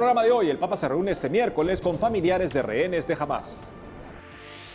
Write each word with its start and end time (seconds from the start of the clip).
programa 0.00 0.22
de 0.22 0.32
hoy, 0.32 0.48
el 0.48 0.56
Papa 0.56 0.78
se 0.78 0.88
reúne 0.88 1.10
este 1.10 1.28
miércoles 1.28 1.78
con 1.82 1.98
familiares 1.98 2.54
de 2.54 2.62
rehenes 2.62 3.06
de 3.06 3.18
Hamas. 3.20 3.64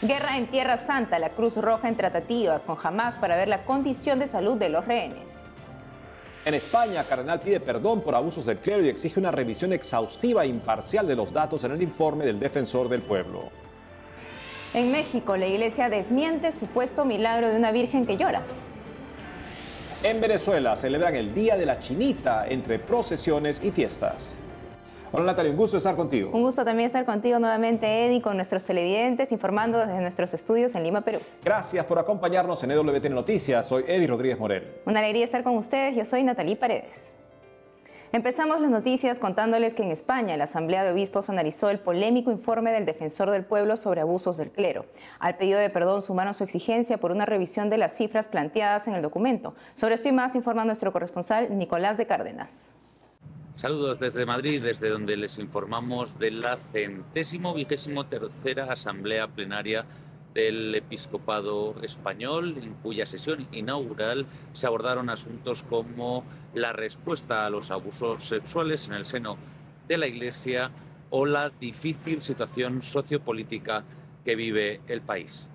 Guerra 0.04 0.38
en 0.38 0.46
Tierra 0.46 0.78
Santa, 0.78 1.18
la 1.18 1.30
Cruz 1.30 1.58
Roja 1.58 1.90
en 1.90 1.98
tratativas 1.98 2.64
con 2.64 2.78
Hamas 2.84 3.16
para 3.18 3.36
ver 3.36 3.48
la 3.48 3.66
condición 3.66 4.20
de 4.20 4.28
salud 4.28 4.56
de 4.56 4.70
los 4.70 4.86
rehenes. 4.86 5.42
En 6.46 6.54
España, 6.54 7.04
Cardenal 7.04 7.40
pide 7.40 7.60
perdón 7.60 8.02
por 8.02 8.14
abusos 8.14 8.46
del 8.46 8.60
clero 8.60 8.86
y 8.86 8.90
exige 8.90 9.20
una 9.20 9.32
revisión 9.32 9.74
exhaustiva 9.74 10.44
e 10.46 10.48
imparcial 10.48 11.08
de 11.08 11.16
los 11.16 11.34
datos 11.34 11.64
en 11.64 11.72
el 11.72 11.82
informe 11.82 12.24
del 12.24 12.40
defensor 12.40 12.88
del 12.88 13.02
pueblo. 13.02 13.50
En 14.76 14.92
México, 14.92 15.36
la 15.38 15.48
iglesia 15.48 15.90
desmiente 15.90 16.52
supuesto 16.52 17.04
milagro 17.04 17.50
de 17.50 17.58
una 17.58 17.72
virgen 17.72 18.06
que 18.06 18.18
llora. 18.18 18.44
En 20.04 20.22
Venezuela 20.22 20.78
celebran 20.78 21.16
el 21.16 21.34
Día 21.34 21.58
de 21.58 21.66
la 21.66 21.80
Chinita 21.80 22.46
entre 22.48 22.78
procesiones 22.78 23.64
y 23.64 23.72
fiestas. 23.72 24.44
Hola 25.12 25.26
Natalia, 25.26 25.52
un 25.52 25.58
gusto 25.58 25.78
estar 25.78 25.96
contigo. 25.96 26.32
Un 26.34 26.42
gusto 26.42 26.66
también 26.66 26.88
estar 26.88 27.06
contigo 27.06 27.40
nuevamente, 27.40 28.06
Eddie, 28.06 28.22
con 28.22 28.36
nuestros 28.36 28.64
televidentes, 28.64 29.32
informando 29.32 29.80
desde 29.80 30.02
nuestros 30.02 30.34
estudios 30.34 30.76
en 30.76 30.84
Lima, 30.84 31.02
Perú. 31.02 31.20
Gracias 31.44 31.86
por 31.86 32.00
acompañarnos 32.00 32.64
en 32.64 32.72
EWTN 32.72 33.14
Noticias. 33.14 33.68
Soy 33.68 33.86
Eddie 33.88 34.08
Rodríguez 34.08 34.40
Morel. 34.40 34.82
Una 34.86 35.00
alegría 35.00 35.24
estar 35.24 35.44
con 35.44 35.56
ustedes. 35.56 35.96
Yo 35.96 36.06
soy 36.06 36.24
Natalie 36.24 36.56
Paredes. 36.56 37.14
Empezamos 38.12 38.62
las 38.62 38.72
noticias 38.72 39.20
contándoles 39.20 39.74
que 39.74 39.84
en 39.84 39.92
España 39.92 40.38
la 40.38 40.46
Asamblea 40.46 40.84
de 40.84 40.94
Obispos 40.94 41.30
analizó 41.30 41.70
el 41.70 41.80
polémico 41.80 42.32
informe 42.32 42.72
del 42.72 42.86
Defensor 42.86 43.30
del 43.30 43.44
Pueblo 43.44 43.76
sobre 43.76 44.02
abusos 44.02 44.38
del 44.38 44.52
clero. 44.52 44.86
Al 45.20 45.36
pedido 45.36 45.60
de 45.60 45.70
perdón 45.70 46.02
sumaron 46.02 46.34
su 46.34 46.44
exigencia 46.44 46.98
por 46.98 47.12
una 47.12 47.26
revisión 47.26 47.70
de 47.70 47.78
las 47.78 47.94
cifras 47.98 48.30
planteadas 48.30 48.88
en 48.88 48.94
el 48.94 49.02
documento. 49.02 49.54
Sobre 49.74 49.96
esto 49.96 50.08
y 50.08 50.14
más 50.14 50.36
informa 50.36 50.64
nuestro 50.64 50.94
corresponsal 50.94 51.58
Nicolás 51.58 51.98
de 51.98 52.08
Cárdenas. 52.08 52.76
Saludos 53.56 54.02
desde 54.02 54.26
Madrid, 54.26 54.62
desde 54.62 54.90
donde 54.90 55.16
les 55.16 55.40
informamos 55.40 56.20
de 56.20 56.30
la 56.30 56.60
centésimo 56.74 57.54
vigésimo 57.54 58.06
tercera 58.06 58.66
Asamblea 58.70 59.30
Plenaria 59.30 59.86
del 60.34 60.76
Episcopado 60.76 61.74
Español, 61.82 62.58
en 62.62 62.74
cuya 62.74 63.06
sesión 63.06 63.48
inaugural 63.54 64.26
se 64.52 64.68
abordaron 64.68 65.10
asuntos 65.10 65.64
como 65.64 66.26
la 66.54 66.74
respuesta 66.74 67.46
a 67.46 67.50
los 67.50 67.72
abusos 67.72 68.26
sexuales 68.26 68.90
en 68.90 68.96
el 68.96 69.06
seno 69.06 69.38
de 69.88 70.00
la 70.00 70.08
Iglesia 70.08 70.72
o 71.10 71.26
la 71.26 71.50
difícil 71.50 72.22
situación 72.22 72.82
sociopolítica 72.82 73.86
que 74.26 74.36
vive 74.36 74.82
el 74.90 75.00
país. 75.00 75.50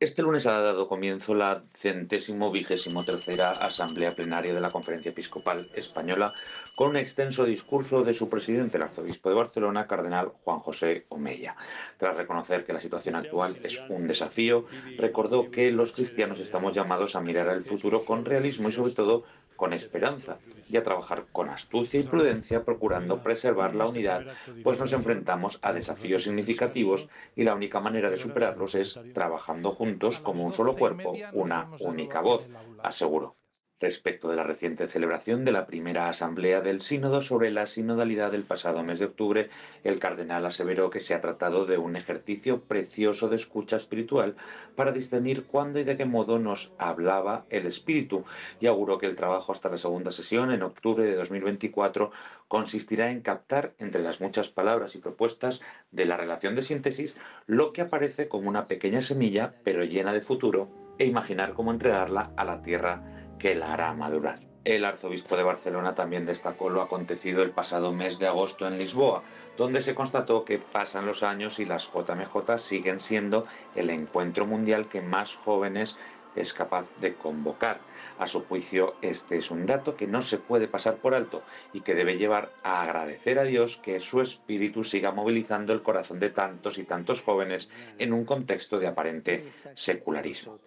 Este 0.00 0.22
lunes 0.22 0.46
ha 0.46 0.58
dado 0.62 0.88
comienzo 0.88 1.34
la 1.34 1.62
centésimo 1.74 2.50
vigésimo 2.50 3.04
tercera 3.04 3.50
Asamblea 3.50 4.12
Plenaria 4.12 4.54
de 4.54 4.60
la 4.62 4.70
Conferencia 4.70 5.10
Episcopal 5.10 5.68
Española 5.74 6.32
con 6.74 6.88
un 6.88 6.96
extenso 6.96 7.44
discurso 7.44 8.02
de 8.02 8.14
su 8.14 8.30
presidente, 8.30 8.78
el 8.78 8.84
arzobispo 8.84 9.28
de 9.28 9.34
Barcelona, 9.34 9.86
cardenal 9.86 10.32
Juan 10.42 10.60
José 10.60 11.04
Omeya. 11.10 11.54
Tras 11.98 12.16
reconocer 12.16 12.64
que 12.64 12.72
la 12.72 12.80
situación 12.80 13.14
actual 13.14 13.58
es 13.62 13.78
un 13.90 14.08
desafío, 14.08 14.64
recordó 14.96 15.50
que 15.50 15.70
los 15.70 15.92
cristianos 15.92 16.40
estamos 16.40 16.74
llamados 16.74 17.14
a 17.14 17.20
mirar 17.20 17.50
al 17.50 17.66
futuro 17.66 18.02
con 18.02 18.24
realismo 18.24 18.70
y 18.70 18.72
sobre 18.72 18.92
todo 18.92 19.24
con 19.60 19.74
esperanza 19.74 20.38
y 20.70 20.78
a 20.78 20.82
trabajar 20.82 21.26
con 21.32 21.50
astucia 21.50 22.00
y 22.00 22.04
prudencia 22.04 22.64
procurando 22.64 23.22
preservar 23.22 23.74
la 23.74 23.86
unidad, 23.86 24.24
pues 24.64 24.78
nos 24.78 24.94
enfrentamos 24.94 25.58
a 25.60 25.74
desafíos 25.74 26.22
significativos 26.22 27.10
y 27.36 27.44
la 27.44 27.54
única 27.54 27.78
manera 27.78 28.08
de 28.08 28.16
superarlos 28.16 28.74
es 28.74 28.98
trabajando 29.12 29.72
juntos 29.72 30.18
como 30.20 30.44
un 30.44 30.54
solo 30.54 30.76
cuerpo, 30.76 31.12
una 31.34 31.68
única 31.80 32.22
voz, 32.22 32.48
aseguró 32.82 33.36
respecto 33.80 34.28
de 34.28 34.36
la 34.36 34.44
reciente 34.44 34.86
celebración 34.86 35.44
de 35.44 35.52
la 35.52 35.66
primera 35.66 36.08
asamblea 36.08 36.60
del 36.60 36.82
sínodo 36.82 37.22
sobre 37.22 37.50
la 37.50 37.66
sinodalidad 37.66 38.30
del 38.30 38.44
pasado 38.44 38.82
mes 38.82 38.98
de 38.98 39.06
octubre, 39.06 39.48
el 39.84 39.98
cardenal 39.98 40.44
aseveró 40.44 40.90
que 40.90 41.00
se 41.00 41.14
ha 41.14 41.20
tratado 41.20 41.64
de 41.64 41.78
un 41.78 41.96
ejercicio 41.96 42.60
precioso 42.62 43.28
de 43.28 43.36
escucha 43.36 43.76
espiritual 43.76 44.36
para 44.76 44.92
discernir 44.92 45.44
cuándo 45.44 45.78
y 45.78 45.84
de 45.84 45.96
qué 45.96 46.04
modo 46.04 46.38
nos 46.38 46.72
hablaba 46.78 47.46
el 47.48 47.66
espíritu 47.66 48.24
y 48.60 48.66
auguró 48.66 48.98
que 48.98 49.06
el 49.06 49.16
trabajo 49.16 49.52
hasta 49.52 49.70
la 49.70 49.78
segunda 49.78 50.12
sesión 50.12 50.52
en 50.52 50.62
octubre 50.62 51.06
de 51.06 51.16
2024 51.16 52.12
consistirá 52.48 53.10
en 53.10 53.22
captar 53.22 53.72
entre 53.78 54.02
las 54.02 54.20
muchas 54.20 54.48
palabras 54.48 54.94
y 54.94 54.98
propuestas 54.98 55.60
de 55.90 56.04
la 56.04 56.16
relación 56.16 56.54
de 56.54 56.62
síntesis 56.62 57.16
lo 57.46 57.72
que 57.72 57.80
aparece 57.80 58.28
como 58.28 58.48
una 58.48 58.66
pequeña 58.66 59.00
semilla 59.02 59.54
pero 59.64 59.84
llena 59.84 60.12
de 60.12 60.20
futuro 60.20 60.68
e 60.98 61.06
imaginar 61.06 61.54
cómo 61.54 61.70
entregarla 61.70 62.30
a 62.36 62.44
la 62.44 62.60
tierra 62.62 63.19
que 63.40 63.54
la 63.54 63.72
hará 63.72 63.92
madurar. 63.94 64.38
El 64.64 64.84
arzobispo 64.84 65.36
de 65.38 65.42
Barcelona 65.42 65.94
también 65.94 66.26
destacó 66.26 66.68
lo 66.68 66.82
acontecido 66.82 67.42
el 67.42 67.50
pasado 67.50 67.94
mes 67.94 68.18
de 68.18 68.26
agosto 68.26 68.68
en 68.68 68.76
Lisboa, 68.76 69.22
donde 69.56 69.80
se 69.80 69.94
constató 69.94 70.44
que 70.44 70.58
pasan 70.58 71.06
los 71.06 71.22
años 71.22 71.58
y 71.58 71.64
las 71.64 71.90
JMJ 71.90 72.58
siguen 72.58 73.00
siendo 73.00 73.46
el 73.74 73.88
encuentro 73.88 74.46
mundial 74.46 74.88
que 74.88 75.00
más 75.00 75.36
jóvenes 75.36 75.96
es 76.36 76.52
capaz 76.52 76.84
de 77.00 77.14
convocar. 77.14 77.80
A 78.18 78.26
su 78.26 78.44
juicio, 78.44 78.96
este 79.00 79.38
es 79.38 79.50
un 79.50 79.64
dato 79.64 79.96
que 79.96 80.06
no 80.06 80.20
se 80.20 80.36
puede 80.36 80.68
pasar 80.68 80.96
por 80.96 81.14
alto 81.14 81.42
y 81.72 81.80
que 81.80 81.94
debe 81.94 82.18
llevar 82.18 82.52
a 82.62 82.82
agradecer 82.82 83.38
a 83.38 83.44
Dios 83.44 83.78
que 83.78 83.98
su 83.98 84.20
espíritu 84.20 84.84
siga 84.84 85.10
movilizando 85.10 85.72
el 85.72 85.82
corazón 85.82 86.18
de 86.20 86.28
tantos 86.28 86.76
y 86.76 86.84
tantos 86.84 87.22
jóvenes 87.22 87.70
en 87.98 88.12
un 88.12 88.26
contexto 88.26 88.78
de 88.78 88.88
aparente 88.88 89.52
secularismo. 89.74 90.58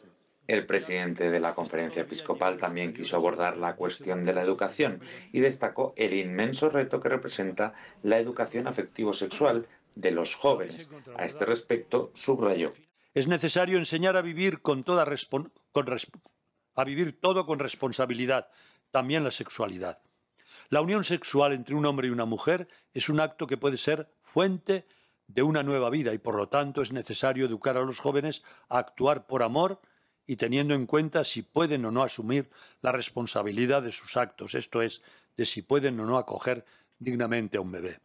El 0.48 0.66
presidente 0.66 1.32
de 1.32 1.40
la 1.40 1.56
conferencia 1.56 2.02
episcopal 2.02 2.58
también 2.58 2.94
quiso 2.94 3.16
abordar 3.16 3.56
la 3.56 3.76
cuestión 3.76 4.26
de 4.26 4.34
la 4.34 4.42
educación 4.42 5.00
y 5.32 5.40
destacó 5.40 5.94
el 5.96 6.14
inmenso 6.14 6.70
reto 6.70 7.00
que 7.00 7.08
representa 7.08 7.74
la 8.02 8.20
educación 8.20 8.68
afectivo-sexual 8.68 9.68
de 9.96 10.12
los 10.12 10.36
jóvenes. 10.36 10.90
A 11.16 11.26
este 11.26 11.46
respecto, 11.46 12.12
subrayó. 12.14 12.74
Es 13.14 13.28
necesario 13.28 13.78
enseñar 13.78 14.18
a 14.18 14.22
vivir 14.22 14.62
con 14.62 14.84
toda 14.84 15.06
todo 17.14 17.46
con 17.46 17.60
responsabilidad, 17.60 18.50
también 18.92 19.24
la 19.24 19.32
sexualidad. 19.32 20.02
La 20.70 20.82
unión 20.82 21.04
sexual 21.04 21.54
entre 21.54 21.76
un 21.76 21.86
hombre 21.86 22.08
y 22.08 22.12
una 22.12 22.26
mujer 22.26 22.68
es 22.94 23.08
un 23.08 23.20
acto 23.20 23.48
que 23.48 23.58
puede 23.58 23.78
ser 23.78 24.10
fuente 24.24 24.88
de 25.28 25.44
una 25.44 25.64
nueva 25.64 25.90
vida 25.90 26.14
y 26.14 26.18
por 26.18 26.36
lo 26.36 26.50
tanto 26.50 26.82
es 26.82 26.92
necesario 26.92 27.46
educar 27.46 27.78
a 27.78 27.82
los 27.82 28.00
jóvenes 28.00 28.44
a 28.68 28.80
actuar 28.80 29.26
por 29.26 29.44
amor 29.44 29.80
y 30.26 30.38
teniendo 30.38 30.74
en 30.74 30.86
cuenta 30.86 31.24
si 31.24 31.42
pueden 31.42 31.86
o 31.86 31.92
no 31.92 32.04
asumir 32.04 32.50
la 32.82 32.92
responsabilidad 32.92 33.84
de 33.84 33.92
sus 33.92 34.18
actos, 34.18 34.56
esto 34.56 34.82
es, 34.82 35.02
de 35.38 35.46
si 35.46 35.62
pueden 35.62 36.00
o 36.00 36.06
no 36.06 36.18
acoger 36.18 36.66
dignamente 37.00 37.58
a 37.58 37.62
un 37.62 37.72
bebé. 37.72 38.00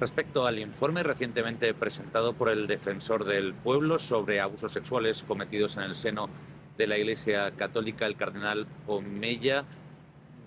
Respecto 0.00 0.46
al 0.46 0.58
informe 0.58 1.02
recientemente 1.02 1.72
presentado 1.74 2.34
por 2.34 2.48
el 2.48 2.66
defensor 2.66 3.24
del 3.24 3.54
pueblo 3.54 3.98
sobre 3.98 4.40
abusos 4.40 4.72
sexuales 4.72 5.22
cometidos 5.22 5.76
en 5.76 5.84
el 5.84 5.96
seno 5.96 6.28
de 6.76 6.86
la 6.86 6.98
Iglesia 6.98 7.50
Católica, 7.52 8.06
el 8.06 8.16
cardenal 8.16 8.66
Omeya 8.86 9.64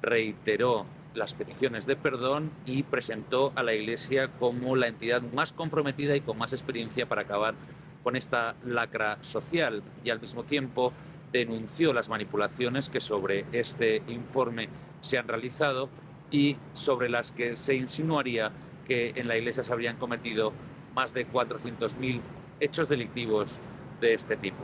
reiteró 0.02 0.86
las 1.16 1.34
peticiones 1.34 1.86
de 1.88 1.96
perdón 1.96 2.52
y 2.66 2.84
presentó 2.84 3.52
a 3.56 3.64
la 3.64 3.74
Iglesia 3.74 4.30
como 4.40 4.76
la 4.76 4.88
entidad 4.88 5.22
más 5.22 5.54
comprometida 5.54 6.16
y 6.16 6.22
con 6.22 6.38
más 6.38 6.54
experiencia 6.54 7.08
para 7.08 7.24
acabar 7.24 7.56
con 8.04 8.16
esta 8.16 8.56
lacra 8.66 9.18
social 9.22 9.84
y 10.04 10.10
al 10.10 10.22
mismo 10.22 10.44
tiempo 10.44 10.94
denunció 11.32 11.94
las 11.94 12.10
manipulaciones 12.10 12.90
que 12.90 13.02
sobre 13.02 13.46
este 13.52 14.02
informe 14.08 14.70
se 15.02 15.18
han 15.18 15.28
realizado 15.28 15.90
y 16.32 16.58
sobre 16.74 17.10
las 17.10 17.32
que 17.32 17.56
se 17.56 17.76
insinuaría 17.76 18.52
que 18.88 19.14
en 19.16 19.28
la 19.28 19.38
Iglesia 19.38 19.64
se 19.64 19.72
habrían 19.72 19.98
cometido 19.98 20.54
más 20.96 21.14
de 21.14 21.28
400.000 21.28 22.22
hechos 22.60 22.90
delictivos 22.90 23.58
de 24.02 24.14
este 24.14 24.36
tipo. 24.36 24.64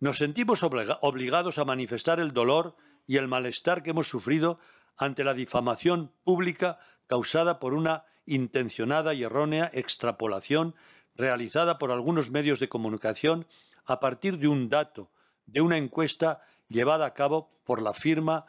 Nos 0.00 0.18
sentimos 0.18 0.62
obligados 0.62 1.58
a 1.58 1.64
manifestar 1.64 2.20
el 2.20 2.32
dolor 2.32 2.76
y 3.06 3.16
el 3.16 3.28
malestar 3.28 3.82
que 3.82 3.90
hemos 3.90 4.08
sufrido 4.08 4.58
ante 4.96 5.24
la 5.24 5.34
difamación 5.34 6.12
pública 6.24 6.78
causada 7.06 7.58
por 7.58 7.74
una 7.74 8.04
intencionada 8.26 9.14
y 9.14 9.24
errónea 9.24 9.70
extrapolación 9.72 10.74
realizada 11.22 11.78
por 11.78 11.92
algunos 11.92 12.32
medios 12.32 12.58
de 12.58 12.68
comunicación 12.68 13.46
a 13.84 14.00
partir 14.00 14.38
de 14.38 14.48
un 14.48 14.68
dato 14.68 15.12
de 15.46 15.60
una 15.60 15.78
encuesta 15.78 16.42
llevada 16.68 17.06
a 17.06 17.14
cabo 17.14 17.48
por 17.62 17.80
la 17.80 17.94
firma 17.94 18.46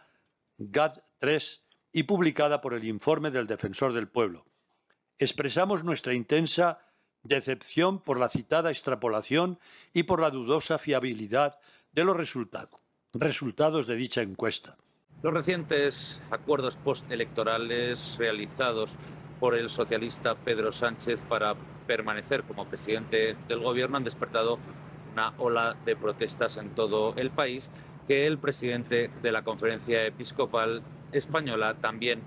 GAD3 0.58 1.62
y 1.92 2.04
publicada 2.04 2.62
por 2.62 2.74
el 2.74 2.86
informe 2.86 3.30
del 3.30 3.46
Defensor 3.46 3.94
del 3.94 4.08
Pueblo. 4.08 4.46
Expresamos 5.20 5.84
nuestra 5.84 6.16
intensa 6.16 6.80
decepción 7.22 8.02
por 8.02 8.20
la 8.20 8.30
citada 8.30 8.72
extrapolación 8.72 9.60
y 9.94 10.04
por 10.04 10.20
la 10.20 10.32
dudosa 10.32 10.80
fiabilidad 10.80 11.60
de 11.92 12.04
los 12.06 12.18
resultados 12.18 13.86
de 13.86 13.96
dicha 13.96 14.24
encuesta. 14.24 14.78
Los 15.22 15.32
recientes 15.32 16.22
acuerdos 16.32 16.78
postelectorales 16.78 18.16
realizados 18.18 18.96
por 19.40 19.56
el 19.56 19.70
socialista 19.70 20.36
Pedro 20.36 20.72
Sánchez 20.72 21.20
para 21.30 21.56
permanecer 21.84 22.44
como 22.44 22.66
presidente 22.66 23.36
del 23.48 23.60
gobierno 23.60 23.98
han 23.98 24.04
despertado 24.04 24.60
una 25.14 25.34
ola 25.38 25.76
de 25.86 25.96
protestas 25.96 26.58
en 26.58 26.70
todo 26.70 27.14
el 27.18 27.30
país 27.30 27.70
que 28.08 28.28
el 28.28 28.38
presidente 28.38 29.10
de 29.22 29.32
la 29.32 29.44
conferencia 29.44 30.06
episcopal 30.06 30.82
española 31.12 31.76
también 31.76 32.22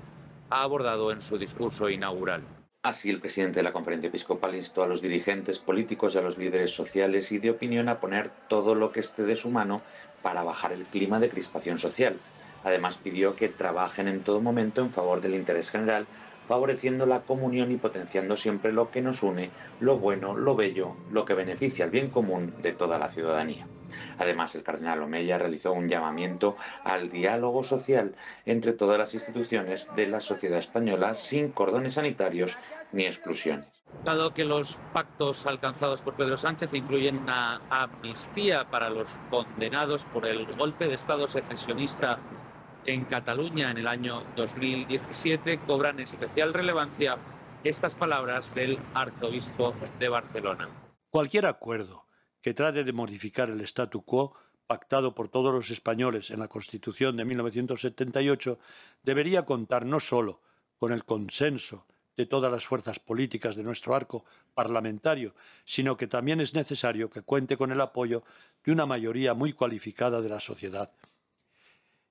ha 0.50 0.62
abordado 0.62 1.11
en 1.11 1.20
su 1.20 1.38
discurso 1.38 1.91
inaugural. 1.91 2.43
Así, 2.82 3.11
el 3.11 3.19
presidente 3.19 3.56
de 3.56 3.64
la 3.64 3.73
conferencia 3.73 4.08
episcopal 4.08 4.55
instó 4.55 4.85
a 4.85 4.87
los 4.87 5.03
dirigentes 5.03 5.59
políticos 5.59 6.14
y 6.14 6.19
a 6.19 6.23
los 6.23 6.38
líderes 6.38 6.70
sociales 6.70 7.32
y 7.32 7.38
de 7.38 7.50
opinión 7.50 7.88
a 7.88 7.99
poner 7.99 8.31
todo 8.49 8.76
lo 8.76 8.93
que 8.93 9.00
esté 9.00 9.25
de 9.25 9.37
su 9.37 9.50
mano 9.50 9.82
para 10.23 10.44
bajar 10.44 10.73
el 10.73 10.85
clima 10.85 11.19
de 11.19 11.29
crispación 11.29 11.81
social. 11.81 12.17
Además, 12.62 12.99
pidió 13.02 13.35
que 13.35 13.49
trabajen 13.49 14.06
en 14.06 14.20
todo 14.20 14.41
momento 14.41 14.82
en 14.82 14.93
favor 14.93 15.20
del 15.20 15.35
interés 15.35 15.70
general, 15.70 16.06
favoreciendo 16.47 17.07
la 17.07 17.21
comunión 17.21 17.73
y 17.73 17.77
potenciando 17.77 18.37
siempre 18.37 18.73
lo 18.73 18.91
que 18.91 19.03
nos 19.03 19.23
une, 19.23 19.51
lo 19.81 19.99
bueno, 19.99 20.37
lo 20.37 20.57
bello, 20.57 20.97
lo 21.11 21.25
que 21.25 21.35
beneficia 21.35 21.85
al 21.85 21.91
bien 21.91 22.11
común 22.11 22.55
de 22.63 22.73
toda 22.73 22.99
la 22.99 23.09
ciudadanía. 23.09 23.67
Además, 24.19 24.55
el 24.55 24.63
cardenal 24.63 25.03
Omeya 25.03 25.39
realizó 25.39 25.73
un 25.73 25.89
llamamiento 25.89 26.57
al 26.85 27.11
diálogo 27.11 27.63
social 27.63 28.15
entre 28.45 28.73
todas 28.73 28.99
las 28.99 29.15
instituciones 29.15 29.89
de 29.95 30.07
la 30.07 30.21
sociedad 30.21 30.59
española 30.59 31.15
sin 31.15 31.51
cordones 31.51 31.95
sanitarios 31.95 32.57
ni 32.93 33.05
exclusiones. 33.05 33.67
Dado 34.05 34.35
que 34.35 34.45
los 34.45 34.79
pactos 34.93 35.47
alcanzados 35.47 36.03
por 36.03 36.15
Pedro 36.15 36.37
Sánchez 36.37 36.75
incluyen 36.75 37.19
una 37.19 37.61
amnistía 37.71 38.69
para 38.69 38.91
los 38.91 39.09
condenados 39.31 40.05
por 40.07 40.27
el 40.27 40.45
golpe 40.57 40.87
de 40.89 40.95
Estado 40.95 41.29
secesionista 41.29 42.19
en 42.87 43.05
Cataluña 43.05 43.71
en 43.71 43.79
el 43.79 43.87
año 43.87 44.23
2017, 44.37 45.61
cobran 45.67 46.00
especial 46.00 46.55
relevancia 46.55 47.19
estas 47.65 47.94
palabras 47.94 48.55
del 48.55 48.79
arzobispo 48.94 49.75
de 49.99 50.09
Barcelona. 50.09 50.69
Cualquier 51.11 51.47
acuerdo 51.47 52.06
que 52.41 52.55
trate 52.55 52.85
de 52.85 52.93
modificar 52.93 53.50
el 53.50 53.61
statu 53.62 54.05
quo 54.05 54.35
pactado 54.67 55.15
por 55.15 55.29
todos 55.29 55.53
los 55.53 55.71
españoles 55.71 56.31
en 56.31 56.41
la 56.41 56.49
Constitución 56.49 57.17
de 57.17 57.25
1978 57.25 58.59
debería 59.03 59.44
contar 59.44 59.85
no 59.85 60.00
solo 60.00 60.41
con 60.79 60.93
el 60.93 61.05
consenso 61.05 61.87
de 62.17 62.27
todas 62.27 62.50
las 62.50 62.65
fuerzas 62.65 62.99
políticas 62.99 63.56
de 63.56 63.62
nuestro 63.62 63.94
arco 63.94 64.25
parlamentario, 64.55 65.35
sino 65.65 65.97
que 65.97 66.06
también 66.06 66.41
es 66.41 66.55
necesario 66.55 67.11
que 67.11 67.23
cuente 67.23 67.56
con 67.56 67.73
el 67.73 67.81
apoyo 67.81 68.25
de 68.65 68.73
una 68.73 68.87
mayoría 68.87 69.35
muy 69.35 69.53
cualificada 69.53 70.21
de 70.21 70.29
la 70.29 70.41
sociedad, 70.41 70.93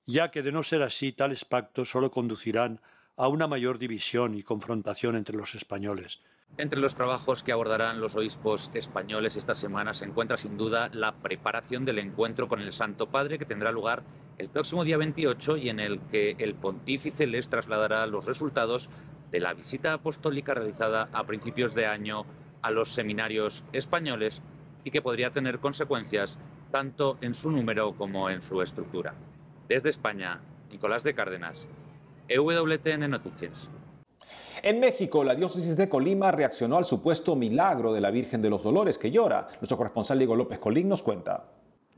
ya 0.06 0.30
que 0.30 0.42
de 0.42 0.52
no 0.52 0.62
ser 0.62 0.82
así 0.82 1.12
tales 1.12 1.44
pactos 1.44 1.90
solo 1.90 2.10
conducirán 2.10 2.80
a 3.16 3.28
una 3.28 3.48
mayor 3.48 3.78
división 3.78 4.34
y 4.34 4.42
confrontación 4.42 5.16
entre 5.16 5.36
los 5.36 5.54
españoles. 5.54 6.20
Entre 6.58 6.78
los 6.78 6.94
trabajos 6.94 7.42
que 7.42 7.52
abordarán 7.52 8.00
los 8.00 8.14
obispos 8.14 8.70
españoles 8.72 9.36
esta 9.36 9.54
semana 9.54 9.94
se 9.94 10.04
encuentra 10.04 10.36
sin 10.36 10.56
duda 10.56 10.90
la 10.92 11.16
preparación 11.16 11.84
del 11.84 11.98
encuentro 11.98 12.46
con 12.46 12.60
el 12.60 12.72
Santo 12.72 13.10
Padre 13.10 13.38
que 13.38 13.44
tendrá 13.44 13.72
lugar 13.72 14.04
el 14.38 14.48
próximo 14.48 14.84
día 14.84 14.96
28 14.96 15.56
y 15.56 15.70
en 15.70 15.80
el 15.80 16.00
que 16.00 16.36
el 16.38 16.54
pontífice 16.54 17.26
les 17.26 17.48
trasladará 17.48 18.06
los 18.06 18.26
resultados 18.26 18.88
de 19.32 19.40
la 19.40 19.54
visita 19.54 19.92
apostólica 19.92 20.54
realizada 20.54 21.08
a 21.12 21.26
principios 21.26 21.74
de 21.74 21.86
año 21.86 22.24
a 22.62 22.70
los 22.70 22.92
seminarios 22.92 23.64
españoles 23.72 24.40
y 24.84 24.92
que 24.92 25.02
podría 25.02 25.32
tener 25.32 25.58
consecuencias 25.58 26.38
tanto 26.70 27.18
en 27.20 27.34
su 27.34 27.50
número 27.50 27.96
como 27.96 28.30
en 28.30 28.40
su 28.40 28.62
estructura. 28.62 29.14
Desde 29.68 29.90
España, 29.90 30.40
Nicolás 30.70 31.02
de 31.02 31.12
Cárdenas, 31.12 31.66
EWTN 32.28 33.10
Noticias. 33.10 33.68
En 34.62 34.78
México, 34.78 35.24
la 35.24 35.34
diócesis 35.34 35.76
de 35.76 35.88
Colima 35.88 36.30
reaccionó 36.30 36.76
al 36.76 36.84
supuesto 36.84 37.34
milagro 37.34 37.92
de 37.92 38.00
la 38.00 38.12
Virgen 38.12 38.42
de 38.42 38.50
los 38.50 38.62
Dolores 38.62 38.96
que 38.96 39.10
llora. 39.10 39.48
Nuestro 39.60 39.76
corresponsal 39.76 40.18
Diego 40.18 40.36
López 40.36 40.60
Colín 40.60 40.88
nos 40.88 41.02
cuenta. 41.02 41.46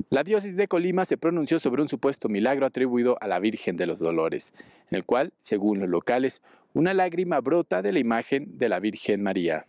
La 0.08 0.24
diócesis 0.24 0.56
de 0.56 0.66
Colima 0.66 1.04
se 1.04 1.18
pronunció 1.18 1.60
sobre 1.60 1.82
un 1.82 1.88
supuesto 1.88 2.30
milagro 2.30 2.64
atribuido 2.64 3.18
a 3.20 3.26
la 3.26 3.38
Virgen 3.38 3.76
de 3.76 3.86
los 3.86 3.98
Dolores, 3.98 4.54
en 4.90 4.96
el 4.96 5.04
cual, 5.04 5.34
según 5.40 5.80
los 5.80 5.90
locales, 5.90 6.40
una 6.72 6.94
lágrima 6.94 7.40
brota 7.40 7.82
de 7.82 7.92
la 7.92 7.98
imagen 7.98 8.56
de 8.56 8.70
la 8.70 8.80
Virgen 8.80 9.22
María. 9.22 9.66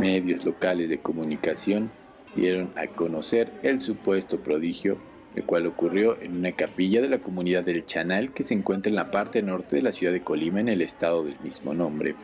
Medios 0.00 0.44
locales 0.44 0.88
de 0.88 0.98
comunicación 0.98 1.92
dieron 2.34 2.72
a 2.76 2.88
conocer 2.88 3.52
el 3.62 3.80
supuesto 3.80 4.40
prodigio 4.40 4.98
el 5.38 5.44
cual 5.44 5.66
ocurrió 5.66 6.20
en 6.20 6.36
una 6.36 6.52
capilla 6.52 7.00
de 7.00 7.08
la 7.08 7.20
comunidad 7.20 7.62
del 7.62 7.86
Chanal 7.86 8.32
que 8.32 8.42
se 8.42 8.54
encuentra 8.54 8.90
en 8.90 8.96
la 8.96 9.12
parte 9.12 9.40
norte 9.40 9.76
de 9.76 9.82
la 9.82 9.92
ciudad 9.92 10.12
de 10.12 10.22
Colima 10.22 10.58
en 10.58 10.68
el 10.68 10.82
estado 10.82 11.24
del 11.24 11.38
mismo 11.40 11.74
nombre. 11.74 12.16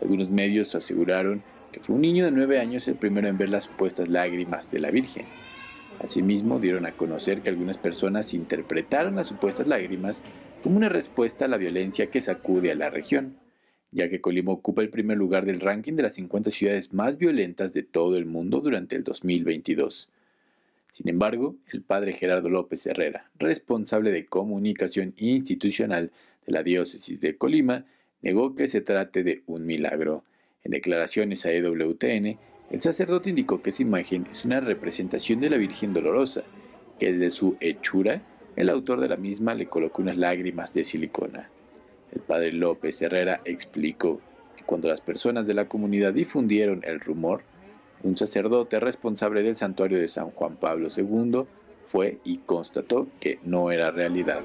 Algunos 0.00 0.30
medios 0.30 0.74
aseguraron 0.74 1.42
que 1.72 1.80
fue 1.80 1.94
un 1.94 2.00
niño 2.00 2.24
de 2.24 2.30
nueve 2.30 2.58
años 2.58 2.88
el 2.88 2.94
primero 2.94 3.28
en 3.28 3.36
ver 3.36 3.50
las 3.50 3.64
supuestas 3.64 4.08
lágrimas 4.08 4.70
de 4.70 4.80
la 4.80 4.90
Virgen. 4.90 5.26
Asimismo, 6.00 6.58
dieron 6.58 6.86
a 6.86 6.92
conocer 6.92 7.42
que 7.42 7.50
algunas 7.50 7.76
personas 7.76 8.32
interpretaron 8.32 9.16
las 9.16 9.26
supuestas 9.26 9.66
lágrimas 9.66 10.22
como 10.62 10.78
una 10.78 10.88
respuesta 10.88 11.44
a 11.44 11.48
la 11.48 11.58
violencia 11.58 12.10
que 12.10 12.22
sacude 12.22 12.72
a 12.72 12.76
la 12.76 12.88
región, 12.88 13.36
ya 13.90 14.08
que 14.08 14.22
Colima 14.22 14.52
ocupa 14.52 14.80
el 14.80 14.88
primer 14.88 15.18
lugar 15.18 15.44
del 15.44 15.60
ranking 15.60 15.94
de 15.94 16.04
las 16.04 16.14
50 16.14 16.50
ciudades 16.50 16.94
más 16.94 17.18
violentas 17.18 17.74
de 17.74 17.82
todo 17.82 18.16
el 18.16 18.24
mundo 18.24 18.60
durante 18.60 18.96
el 18.96 19.04
2022. 19.04 20.08
Sin 20.92 21.08
embargo, 21.08 21.56
el 21.72 21.82
padre 21.82 22.12
Gerardo 22.12 22.50
López 22.50 22.86
Herrera, 22.86 23.30
responsable 23.38 24.10
de 24.10 24.26
comunicación 24.26 25.14
institucional 25.16 26.10
de 26.46 26.52
la 26.52 26.62
diócesis 26.62 27.20
de 27.20 27.36
Colima, 27.36 27.84
negó 28.22 28.54
que 28.54 28.66
se 28.66 28.80
trate 28.80 29.22
de 29.22 29.42
un 29.46 29.66
milagro. 29.66 30.24
En 30.64 30.72
declaraciones 30.72 31.46
a 31.46 31.52
EWTN, 31.52 32.38
el 32.70 32.82
sacerdote 32.82 33.30
indicó 33.30 33.62
que 33.62 33.70
esa 33.70 33.82
imagen 33.82 34.26
es 34.30 34.44
una 34.44 34.60
representación 34.60 35.40
de 35.40 35.50
la 35.50 35.56
Virgen 35.56 35.92
Dolorosa, 35.92 36.42
que 36.98 37.12
desde 37.12 37.30
su 37.30 37.56
hechura, 37.60 38.22
el 38.56 38.68
autor 38.68 39.00
de 39.00 39.08
la 39.08 39.16
misma 39.16 39.54
le 39.54 39.66
colocó 39.66 40.02
unas 40.02 40.16
lágrimas 40.16 40.74
de 40.74 40.84
silicona. 40.84 41.48
El 42.12 42.20
padre 42.20 42.52
López 42.52 43.00
Herrera 43.00 43.40
explicó 43.44 44.20
que 44.56 44.64
cuando 44.64 44.88
las 44.88 45.00
personas 45.00 45.46
de 45.46 45.54
la 45.54 45.68
comunidad 45.68 46.12
difundieron 46.12 46.82
el 46.84 47.00
rumor, 47.00 47.42
un 48.02 48.16
sacerdote 48.16 48.80
responsable 48.80 49.42
del 49.42 49.56
santuario 49.56 49.98
de 49.98 50.08
San 50.08 50.30
Juan 50.30 50.56
Pablo 50.56 50.88
II 50.94 51.44
fue 51.80 52.18
y 52.24 52.38
constató 52.38 53.06
que 53.20 53.38
no 53.44 53.70
era 53.70 53.90
realidad. 53.90 54.42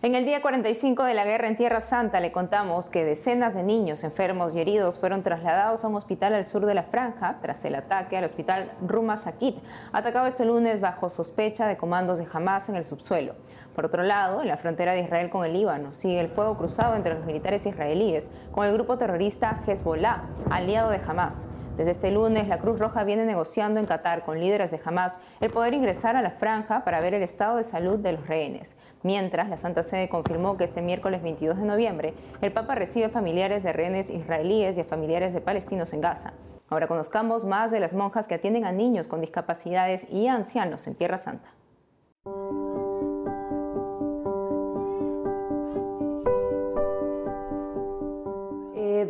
En 0.00 0.14
el 0.14 0.24
día 0.24 0.42
45 0.42 1.02
de 1.04 1.14
la 1.14 1.24
guerra 1.24 1.48
en 1.48 1.56
Tierra 1.56 1.80
Santa 1.80 2.20
le 2.20 2.30
contamos 2.30 2.90
que 2.90 3.04
decenas 3.04 3.54
de 3.54 3.64
niños 3.64 4.04
enfermos 4.04 4.54
y 4.54 4.60
heridos 4.60 5.00
fueron 5.00 5.24
trasladados 5.24 5.84
a 5.84 5.88
un 5.88 5.96
hospital 5.96 6.34
al 6.34 6.46
sur 6.46 6.66
de 6.66 6.74
la 6.74 6.84
franja 6.84 7.38
tras 7.42 7.64
el 7.64 7.74
ataque 7.74 8.16
al 8.16 8.24
hospital 8.24 8.70
Ruma 8.86 9.16
Sakit, 9.16 9.56
atacado 9.92 10.26
este 10.26 10.44
lunes 10.44 10.80
bajo 10.80 11.08
sospecha 11.08 11.66
de 11.66 11.76
comandos 11.76 12.18
de 12.18 12.26
Hamas 12.32 12.68
en 12.68 12.76
el 12.76 12.84
subsuelo. 12.84 13.34
Por 13.74 13.86
otro 13.86 14.02
lado, 14.04 14.42
en 14.42 14.48
la 14.48 14.56
frontera 14.56 14.92
de 14.92 15.00
Israel 15.00 15.30
con 15.30 15.44
el 15.44 15.52
Líbano 15.52 15.94
sigue 15.94 16.20
el 16.20 16.28
fuego 16.28 16.56
cruzado 16.56 16.94
entre 16.94 17.14
los 17.14 17.24
militares 17.24 17.66
israelíes 17.66 18.30
con 18.52 18.66
el 18.66 18.72
grupo 18.74 18.98
terrorista 18.98 19.62
Hezbollah, 19.66 20.28
aliado 20.50 20.90
de 20.90 21.00
Hamas. 21.04 21.48
Desde 21.76 21.92
este 21.92 22.10
lunes, 22.10 22.48
la 22.48 22.58
Cruz 22.58 22.78
Roja 22.78 23.02
viene 23.02 23.24
negociando 23.24 23.80
en 23.80 23.86
Qatar 23.86 24.24
con 24.24 24.38
líderes 24.38 24.70
de 24.70 24.80
Hamas 24.84 25.16
el 25.40 25.50
poder 25.50 25.72
ingresar 25.72 26.16
a 26.16 26.22
la 26.22 26.30
franja 26.30 26.84
para 26.84 27.00
ver 27.00 27.14
el 27.14 27.22
estado 27.22 27.56
de 27.56 27.62
salud 27.62 27.98
de 27.98 28.12
los 28.12 28.26
rehenes. 28.26 28.76
Mientras, 29.02 29.48
la 29.48 29.56
Santa 29.56 29.82
Sede 29.82 30.10
confirmó 30.10 30.58
que 30.58 30.64
este 30.64 30.82
miércoles 30.82 31.22
22 31.22 31.58
de 31.58 31.64
noviembre, 31.64 32.14
el 32.42 32.52
Papa 32.52 32.74
recibe 32.74 33.08
familiares 33.08 33.62
de 33.62 33.72
rehenes 33.72 34.10
israelíes 34.10 34.76
y 34.76 34.82
a 34.82 34.84
familiares 34.84 35.32
de 35.32 35.40
palestinos 35.40 35.94
en 35.94 36.02
Gaza. 36.02 36.34
Ahora 36.68 36.88
conozcamos 36.88 37.44
más 37.44 37.70
de 37.70 37.80
las 37.80 37.94
monjas 37.94 38.28
que 38.28 38.34
atienden 38.34 38.66
a 38.66 38.72
niños 38.72 39.08
con 39.08 39.22
discapacidades 39.22 40.06
y 40.10 40.26
a 40.26 40.34
ancianos 40.34 40.86
en 40.86 40.94
Tierra 40.94 41.16
Santa. 41.16 41.54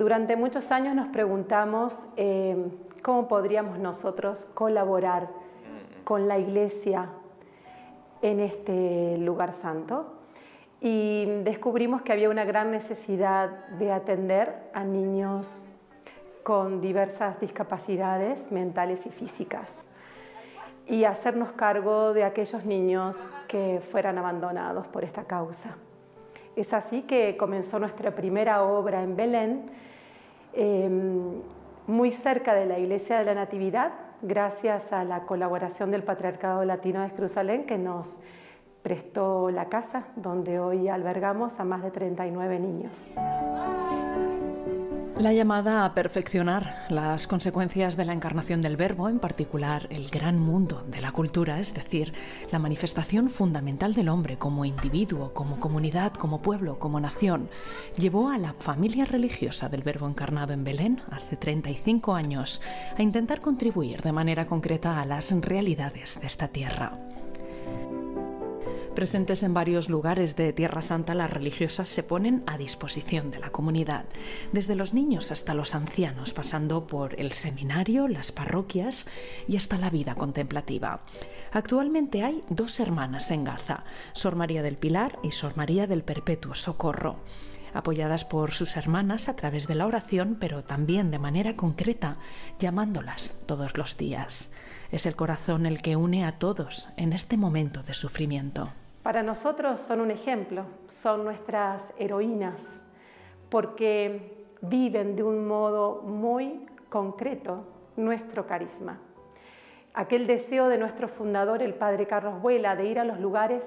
Durante 0.02 0.34
muchos 0.34 0.72
años 0.72 0.96
nos 0.96 1.06
preguntamos 1.10 1.96
eh, 2.16 2.56
cómo 3.02 3.28
podríamos 3.28 3.78
nosotros 3.78 4.48
colaborar 4.52 5.28
con 6.02 6.26
la 6.26 6.40
iglesia 6.40 7.08
en 8.20 8.40
este 8.40 9.16
lugar 9.18 9.54
santo 9.54 10.12
y 10.80 11.26
descubrimos 11.44 12.02
que 12.02 12.10
había 12.10 12.30
una 12.30 12.44
gran 12.44 12.72
necesidad 12.72 13.68
de 13.78 13.92
atender 13.92 14.68
a 14.74 14.82
niños 14.82 15.64
con 16.42 16.80
diversas 16.80 17.38
discapacidades 17.38 18.50
mentales 18.50 19.06
y 19.06 19.10
físicas 19.10 19.70
y 20.88 21.04
hacernos 21.04 21.52
cargo 21.52 22.12
de 22.12 22.24
aquellos 22.24 22.64
niños 22.64 23.16
que 23.46 23.80
fueran 23.92 24.18
abandonados 24.18 24.84
por 24.88 25.04
esta 25.04 25.22
causa. 25.22 25.76
Es 26.56 26.74
así 26.74 27.02
que 27.02 27.36
comenzó 27.36 27.78
nuestra 27.78 28.16
primera 28.16 28.64
obra 28.64 29.04
en 29.04 29.14
Belén, 29.14 29.70
Em, 30.54 31.40
muy 31.86 32.10
cerca 32.10 32.54
de 32.54 32.66
la 32.66 32.78
Iglesia 32.78 33.18
de 33.18 33.24
la 33.24 33.34
Natividad, 33.34 33.92
gracias 34.22 34.92
a 34.92 35.04
la 35.04 35.22
colaboración 35.22 35.90
del 35.90 36.04
Patriarcado 36.04 36.64
Latino 36.64 37.02
de 37.02 37.10
Jerusalén, 37.10 37.64
que 37.64 37.78
nos 37.78 38.18
prestó 38.82 39.50
la 39.50 39.66
casa 39.66 40.04
donde 40.16 40.60
hoy 40.60 40.88
albergamos 40.88 41.58
a 41.58 41.64
más 41.64 41.82
de 41.82 41.90
39 41.90 42.58
niños. 42.58 42.92
La 45.22 45.32
llamada 45.32 45.84
a 45.84 45.94
perfeccionar 45.94 46.84
las 46.88 47.28
consecuencias 47.28 47.96
de 47.96 48.04
la 48.04 48.12
encarnación 48.12 48.60
del 48.60 48.76
verbo, 48.76 49.08
en 49.08 49.20
particular 49.20 49.86
el 49.90 50.08
gran 50.08 50.36
mundo 50.36 50.84
de 50.88 51.00
la 51.00 51.12
cultura, 51.12 51.60
es 51.60 51.72
decir, 51.74 52.12
la 52.50 52.58
manifestación 52.58 53.30
fundamental 53.30 53.94
del 53.94 54.08
hombre 54.08 54.36
como 54.36 54.64
individuo, 54.64 55.32
como 55.32 55.60
comunidad, 55.60 56.12
como 56.12 56.42
pueblo, 56.42 56.80
como 56.80 56.98
nación, 56.98 57.48
llevó 57.96 58.30
a 58.30 58.38
la 58.38 58.54
familia 58.54 59.04
religiosa 59.04 59.68
del 59.68 59.84
verbo 59.84 60.08
encarnado 60.08 60.54
en 60.54 60.64
Belén 60.64 61.02
hace 61.12 61.36
35 61.36 62.16
años 62.16 62.60
a 62.98 63.00
intentar 63.00 63.40
contribuir 63.40 64.02
de 64.02 64.10
manera 64.10 64.48
concreta 64.48 65.00
a 65.00 65.06
las 65.06 65.30
realidades 65.30 66.20
de 66.20 66.26
esta 66.26 66.48
tierra. 66.48 67.11
Presentes 68.94 69.42
en 69.42 69.54
varios 69.54 69.88
lugares 69.88 70.36
de 70.36 70.52
Tierra 70.52 70.82
Santa, 70.82 71.14
las 71.14 71.30
religiosas 71.30 71.88
se 71.88 72.02
ponen 72.02 72.44
a 72.46 72.58
disposición 72.58 73.30
de 73.30 73.38
la 73.38 73.50
comunidad, 73.50 74.04
desde 74.52 74.74
los 74.76 74.92
niños 74.92 75.32
hasta 75.32 75.54
los 75.54 75.74
ancianos, 75.74 76.34
pasando 76.34 76.86
por 76.86 77.18
el 77.18 77.32
seminario, 77.32 78.06
las 78.06 78.32
parroquias 78.32 79.06
y 79.48 79.56
hasta 79.56 79.78
la 79.78 79.88
vida 79.88 80.14
contemplativa. 80.14 81.04
Actualmente 81.52 82.22
hay 82.22 82.42
dos 82.50 82.78
hermanas 82.80 83.30
en 83.30 83.44
Gaza, 83.44 83.84
Sor 84.12 84.36
María 84.36 84.62
del 84.62 84.76
Pilar 84.76 85.18
y 85.22 85.30
Sor 85.30 85.56
María 85.56 85.86
del 85.86 86.04
Perpetuo 86.04 86.54
Socorro 86.54 87.16
apoyadas 87.74 88.26
por 88.26 88.52
sus 88.52 88.76
hermanas 88.76 89.30
a 89.30 89.36
través 89.36 89.66
de 89.66 89.74
la 89.74 89.86
oración, 89.86 90.36
pero 90.38 90.62
también 90.62 91.10
de 91.10 91.18
manera 91.18 91.56
concreta, 91.56 92.18
llamándolas 92.58 93.38
todos 93.46 93.78
los 93.78 93.96
días. 93.96 94.52
Es 94.90 95.06
el 95.06 95.16
corazón 95.16 95.64
el 95.64 95.80
que 95.80 95.96
une 95.96 96.26
a 96.26 96.38
todos 96.38 96.90
en 96.98 97.14
este 97.14 97.38
momento 97.38 97.82
de 97.82 97.94
sufrimiento. 97.94 98.74
Para 99.02 99.24
nosotros 99.24 99.80
son 99.80 100.00
un 100.00 100.12
ejemplo, 100.12 100.64
son 100.86 101.24
nuestras 101.24 101.82
heroínas, 101.98 102.60
porque 103.50 104.46
viven 104.60 105.16
de 105.16 105.24
un 105.24 105.46
modo 105.46 106.02
muy 106.02 106.66
concreto 106.88 107.66
nuestro 107.96 108.46
carisma. 108.46 109.00
Aquel 109.92 110.28
deseo 110.28 110.68
de 110.68 110.78
nuestro 110.78 111.08
fundador, 111.08 111.62
el 111.62 111.74
padre 111.74 112.06
Carlos 112.06 112.40
Vuela, 112.40 112.76
de 112.76 112.86
ir 112.86 113.00
a 113.00 113.04
los 113.04 113.18
lugares 113.18 113.64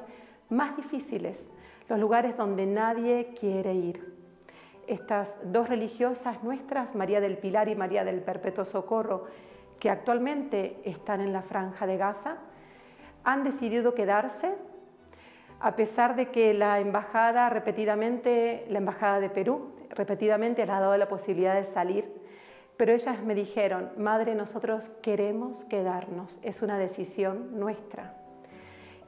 más 0.49 0.77
difíciles, 0.77 1.45
los 1.89 1.99
lugares 1.99 2.37
donde 2.37 2.65
nadie 2.65 3.35
quiere 3.37 3.73
ir. 3.73 4.15
Estas 4.87 5.35
dos 5.43 5.67
religiosas 5.67 6.43
nuestras, 6.43 6.95
María 6.95 7.19
del 7.19 7.37
Pilar 7.37 7.67
y 7.67 7.75
María 7.75 8.05
del 8.05 8.21
Perpetuo 8.21 8.63
Socorro, 8.63 9.25
que 9.79 9.89
actualmente 9.89 10.79
están 10.85 11.19
en 11.19 11.33
la 11.33 11.41
franja 11.41 11.85
de 11.85 11.97
Gaza, 11.97 12.37
han 13.25 13.43
decidido 13.43 13.93
quedarse 13.93 14.55
a 15.65 15.75
pesar 15.75 16.15
de 16.15 16.29
que 16.29 16.53
la 16.53 16.79
embajada 16.79 17.49
repetidamente, 17.49 18.67
la 18.69 18.77
embajada 18.77 19.19
de 19.19 19.31
Perú, 19.31 19.71
repetidamente 19.89 20.63
les 20.63 20.69
ha 20.69 20.79
dado 20.79 20.95
la 20.95 21.07
posibilidad 21.07 21.55
de 21.55 21.65
salir, 21.65 22.05
pero 22.77 22.93
ellas 22.93 23.23
me 23.23 23.33
dijeron, 23.33 23.89
madre, 23.97 24.35
nosotros 24.35 24.89
queremos 25.01 25.65
quedarnos, 25.65 26.37
es 26.43 26.61
una 26.61 26.77
decisión 26.77 27.59
nuestra. 27.59 28.13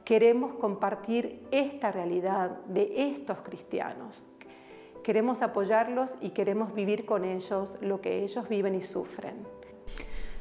Queremos 0.04 0.54
compartir 0.54 1.46
esta 1.52 1.92
realidad 1.92 2.50
de 2.66 3.08
estos 3.08 3.38
cristianos. 3.42 4.26
Queremos 5.04 5.42
apoyarlos 5.42 6.16
y 6.20 6.30
queremos 6.30 6.74
vivir 6.74 7.06
con 7.06 7.24
ellos 7.24 7.78
lo 7.80 8.00
que 8.00 8.24
ellos 8.24 8.48
viven 8.48 8.74
y 8.74 8.82
sufren. 8.82 9.46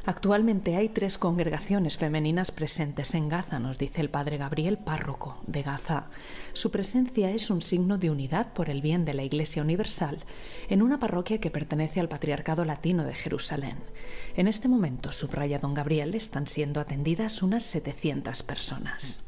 Actualmente 0.07 0.77
hay 0.77 0.87
tres 0.87 1.17
congregaciones 1.17 1.97
femeninas 1.97 2.51
presentes 2.51 3.13
en 3.13 3.27
Gaza, 3.27 3.59
nos 3.59 3.77
dice 3.77 3.99
el 3.99 4.09
padre 4.09 4.37
Gabriel, 4.37 4.77
párroco 4.77 5.35
de 5.47 5.63
Gaza. 5.63 6.05
Su 6.53 6.71
presencia 6.71 7.29
es 7.31 7.49
un 7.49 7.61
signo 7.61 7.97
de 7.97 8.09
unidad 8.09 8.53
por 8.53 8.69
el 8.69 8.81
bien 8.81 9.03
de 9.03 9.13
la 9.13 9.25
Iglesia 9.25 9.61
Universal 9.61 10.19
en 10.69 10.81
una 10.81 10.97
parroquia 10.97 11.41
que 11.41 11.51
pertenece 11.51 11.99
al 11.99 12.07
Patriarcado 12.07 12.63
Latino 12.63 13.03
de 13.03 13.15
Jerusalén. 13.15 13.75
En 14.37 14.47
este 14.47 14.69
momento, 14.69 15.11
subraya 15.11 15.59
don 15.59 15.73
Gabriel, 15.73 16.15
están 16.15 16.47
siendo 16.47 16.79
atendidas 16.79 17.43
unas 17.43 17.63
700 17.63 18.43
personas. 18.43 19.25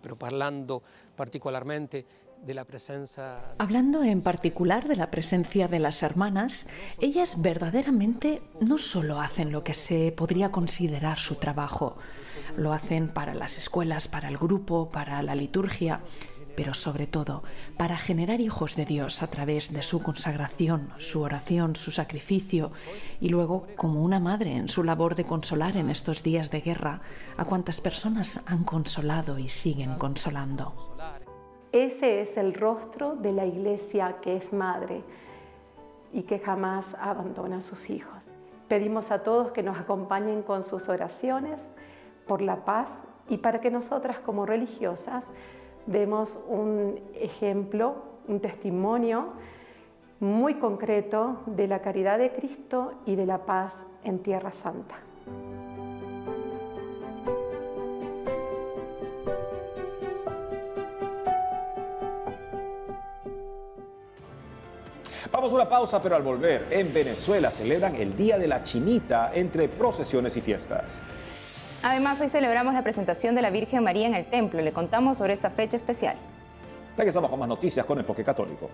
Pero 0.00 0.16
hablando 0.20 0.84
particularmente 1.16 2.06
Hablando 3.58 4.02
en 4.02 4.22
particular 4.22 4.88
de 4.88 4.96
la 4.96 5.10
presencia 5.10 5.68
de 5.68 5.78
las 5.78 6.02
hermanas, 6.02 6.68
ellas 7.00 7.42
verdaderamente 7.42 8.42
no 8.60 8.78
solo 8.78 9.20
hacen 9.20 9.52
lo 9.52 9.62
que 9.62 9.74
se 9.74 10.12
podría 10.12 10.50
considerar 10.50 11.18
su 11.18 11.36
trabajo, 11.36 11.98
lo 12.56 12.72
hacen 12.72 13.08
para 13.08 13.34
las 13.34 13.58
escuelas, 13.58 14.08
para 14.08 14.28
el 14.28 14.38
grupo, 14.38 14.90
para 14.90 15.22
la 15.22 15.34
liturgia, 15.34 16.00
pero 16.56 16.74
sobre 16.74 17.06
todo 17.06 17.42
para 17.76 17.96
generar 17.96 18.40
hijos 18.40 18.76
de 18.76 18.84
Dios 18.84 19.22
a 19.22 19.28
través 19.28 19.72
de 19.72 19.82
su 19.82 20.02
consagración, 20.02 20.90
su 20.98 21.22
oración, 21.22 21.76
su 21.76 21.90
sacrificio 21.90 22.72
y 23.20 23.28
luego 23.28 23.66
como 23.76 24.02
una 24.02 24.20
madre 24.20 24.56
en 24.56 24.68
su 24.68 24.82
labor 24.82 25.14
de 25.14 25.24
consolar 25.24 25.76
en 25.76 25.90
estos 25.90 26.22
días 26.22 26.50
de 26.50 26.60
guerra 26.60 27.02
a 27.36 27.44
cuantas 27.44 27.80
personas 27.80 28.40
han 28.46 28.64
consolado 28.64 29.38
y 29.38 29.48
siguen 29.48 29.94
consolando. 29.94 30.89
Ese 31.72 32.20
es 32.20 32.36
el 32.36 32.54
rostro 32.54 33.14
de 33.14 33.32
la 33.32 33.46
iglesia 33.46 34.16
que 34.20 34.36
es 34.36 34.52
madre 34.52 35.02
y 36.12 36.22
que 36.22 36.40
jamás 36.40 36.84
abandona 37.00 37.58
a 37.58 37.60
sus 37.60 37.90
hijos. 37.90 38.18
Pedimos 38.66 39.12
a 39.12 39.22
todos 39.22 39.52
que 39.52 39.62
nos 39.62 39.78
acompañen 39.78 40.42
con 40.42 40.64
sus 40.64 40.88
oraciones 40.88 41.60
por 42.26 42.42
la 42.42 42.64
paz 42.64 42.88
y 43.28 43.38
para 43.38 43.60
que 43.60 43.70
nosotras 43.70 44.18
como 44.18 44.46
religiosas 44.46 45.26
demos 45.86 46.42
un 46.48 46.98
ejemplo, 47.14 47.94
un 48.26 48.40
testimonio 48.40 49.28
muy 50.18 50.54
concreto 50.54 51.38
de 51.46 51.68
la 51.68 51.80
caridad 51.80 52.18
de 52.18 52.32
Cristo 52.32 52.94
y 53.06 53.14
de 53.14 53.26
la 53.26 53.46
paz 53.46 53.72
en 54.02 54.18
Tierra 54.18 54.50
Santa. 54.50 54.96
Vamos 65.40 65.54
a 65.54 65.56
una 65.56 65.70
pausa, 65.70 66.02
pero 66.02 66.16
al 66.16 66.22
volver, 66.22 66.66
en 66.68 66.92
Venezuela 66.92 67.48
celebran 67.48 67.96
el 67.96 68.14
Día 68.14 68.36
de 68.36 68.46
la 68.46 68.62
Chinita 68.62 69.30
entre 69.32 69.68
procesiones 69.68 70.36
y 70.36 70.42
fiestas. 70.42 71.02
Además, 71.82 72.20
hoy 72.20 72.28
celebramos 72.28 72.74
la 72.74 72.82
presentación 72.82 73.34
de 73.34 73.40
la 73.40 73.48
Virgen 73.48 73.82
María 73.82 74.06
en 74.06 74.12
el 74.12 74.26
templo. 74.26 74.60
Le 74.60 74.70
contamos 74.74 75.16
sobre 75.16 75.32
esta 75.32 75.48
fecha 75.48 75.78
especial. 75.78 76.16
Regresamos 76.94 77.30
con 77.30 77.38
más 77.38 77.48
noticias 77.48 77.86
con 77.86 77.98
Enfoque 77.98 78.22
Católico. 78.22 78.68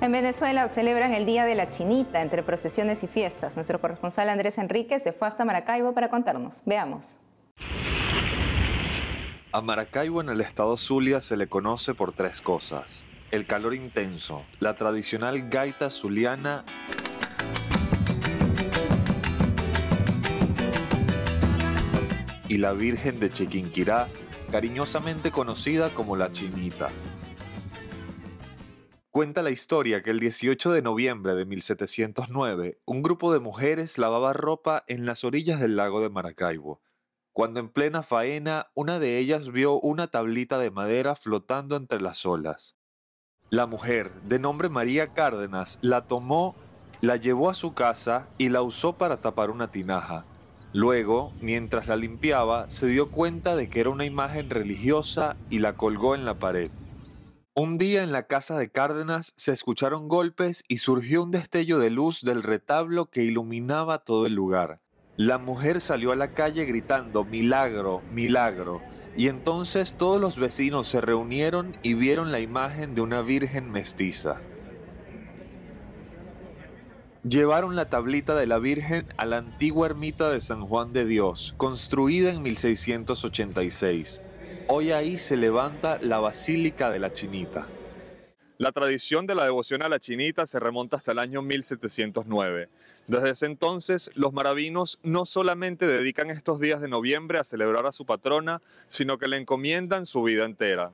En 0.00 0.10
Venezuela 0.10 0.66
celebran 0.66 1.14
el 1.14 1.24
Día 1.24 1.44
de 1.44 1.54
la 1.54 1.68
Chinita 1.68 2.20
entre 2.20 2.42
procesiones 2.42 3.04
y 3.04 3.06
fiestas. 3.06 3.54
Nuestro 3.54 3.80
corresponsal 3.80 4.28
Andrés 4.28 4.58
Enríquez 4.58 5.04
se 5.04 5.12
fue 5.12 5.28
hasta 5.28 5.44
Maracaibo 5.44 5.92
para 5.92 6.10
contarnos. 6.10 6.62
Veamos. 6.66 7.18
A 9.52 9.62
Maracaibo 9.62 10.20
en 10.20 10.28
el 10.28 10.40
estado 10.40 10.76
Zulia 10.76 11.20
se 11.20 11.36
le 11.36 11.48
conoce 11.48 11.92
por 11.92 12.12
tres 12.12 12.40
cosas. 12.40 13.04
El 13.32 13.46
calor 13.46 13.74
intenso, 13.74 14.44
la 14.60 14.76
tradicional 14.76 15.48
gaita 15.50 15.90
zuliana 15.90 16.64
y 22.48 22.58
la 22.58 22.74
Virgen 22.74 23.18
de 23.18 23.30
Chiquinquirá, 23.30 24.06
cariñosamente 24.52 25.32
conocida 25.32 25.90
como 25.90 26.14
la 26.14 26.30
Chinita. 26.30 26.90
Cuenta 29.10 29.42
la 29.42 29.50
historia 29.50 30.00
que 30.04 30.10
el 30.10 30.20
18 30.20 30.70
de 30.70 30.82
noviembre 30.82 31.34
de 31.34 31.44
1709, 31.44 32.78
un 32.84 33.02
grupo 33.02 33.32
de 33.32 33.40
mujeres 33.40 33.98
lavaba 33.98 34.32
ropa 34.32 34.84
en 34.86 35.06
las 35.06 35.24
orillas 35.24 35.58
del 35.58 35.74
lago 35.74 36.00
de 36.00 36.08
Maracaibo 36.08 36.80
cuando 37.32 37.60
en 37.60 37.68
plena 37.68 38.02
faena 38.02 38.66
una 38.74 38.98
de 38.98 39.18
ellas 39.18 39.52
vio 39.52 39.78
una 39.80 40.08
tablita 40.08 40.58
de 40.58 40.70
madera 40.70 41.14
flotando 41.14 41.76
entre 41.76 42.00
las 42.00 42.26
olas. 42.26 42.76
La 43.50 43.66
mujer, 43.66 44.12
de 44.22 44.38
nombre 44.38 44.68
María 44.68 45.08
Cárdenas, 45.08 45.78
la 45.82 46.06
tomó, 46.06 46.54
la 47.00 47.16
llevó 47.16 47.50
a 47.50 47.54
su 47.54 47.74
casa 47.74 48.28
y 48.38 48.48
la 48.48 48.62
usó 48.62 48.92
para 48.92 49.16
tapar 49.16 49.50
una 49.50 49.70
tinaja. 49.70 50.24
Luego, 50.72 51.32
mientras 51.40 51.88
la 51.88 51.96
limpiaba, 51.96 52.68
se 52.68 52.86
dio 52.86 53.10
cuenta 53.10 53.56
de 53.56 53.68
que 53.68 53.80
era 53.80 53.90
una 53.90 54.04
imagen 54.04 54.50
religiosa 54.50 55.36
y 55.50 55.58
la 55.58 55.76
colgó 55.76 56.14
en 56.14 56.24
la 56.24 56.38
pared. 56.38 56.70
Un 57.54 57.76
día 57.76 58.04
en 58.04 58.12
la 58.12 58.28
casa 58.28 58.56
de 58.56 58.70
Cárdenas 58.70 59.34
se 59.36 59.52
escucharon 59.52 60.06
golpes 60.06 60.64
y 60.68 60.78
surgió 60.78 61.24
un 61.24 61.32
destello 61.32 61.80
de 61.80 61.90
luz 61.90 62.22
del 62.22 62.44
retablo 62.44 63.06
que 63.06 63.24
iluminaba 63.24 63.98
todo 63.98 64.26
el 64.26 64.34
lugar. 64.34 64.80
La 65.20 65.36
mujer 65.36 65.82
salió 65.82 66.12
a 66.12 66.16
la 66.16 66.32
calle 66.32 66.64
gritando, 66.64 67.26
milagro, 67.26 68.00
milagro, 68.10 68.80
y 69.14 69.28
entonces 69.28 69.92
todos 69.98 70.18
los 70.18 70.38
vecinos 70.38 70.88
se 70.88 71.02
reunieron 71.02 71.76
y 71.82 71.92
vieron 71.92 72.32
la 72.32 72.40
imagen 72.40 72.94
de 72.94 73.02
una 73.02 73.20
virgen 73.20 73.70
mestiza. 73.70 74.36
Llevaron 77.22 77.76
la 77.76 77.90
tablita 77.90 78.34
de 78.34 78.46
la 78.46 78.58
Virgen 78.58 79.08
a 79.18 79.26
la 79.26 79.36
antigua 79.36 79.88
ermita 79.88 80.30
de 80.30 80.40
San 80.40 80.66
Juan 80.66 80.94
de 80.94 81.04
Dios, 81.04 81.52
construida 81.58 82.30
en 82.30 82.40
1686. 82.40 84.22
Hoy 84.68 84.92
ahí 84.92 85.18
se 85.18 85.36
levanta 85.36 85.98
la 86.00 86.18
Basílica 86.18 86.88
de 86.88 86.98
la 86.98 87.12
Chinita. 87.12 87.66
La 88.56 88.72
tradición 88.72 89.26
de 89.26 89.34
la 89.34 89.44
devoción 89.44 89.82
a 89.82 89.88
la 89.88 89.98
Chinita 89.98 90.44
se 90.44 90.60
remonta 90.60 90.96
hasta 90.96 91.12
el 91.12 91.18
año 91.18 91.40
1709. 91.40 92.68
Desde 93.06 93.30
ese 93.30 93.46
entonces, 93.46 94.10
los 94.14 94.32
maravinos 94.32 94.98
no 95.02 95.26
solamente 95.26 95.86
dedican 95.86 96.30
estos 96.30 96.60
días 96.60 96.80
de 96.80 96.88
noviembre 96.88 97.38
a 97.38 97.44
celebrar 97.44 97.86
a 97.86 97.92
su 97.92 98.06
patrona, 98.06 98.62
sino 98.88 99.18
que 99.18 99.28
le 99.28 99.36
encomiendan 99.36 100.06
su 100.06 100.22
vida 100.22 100.44
entera. 100.44 100.92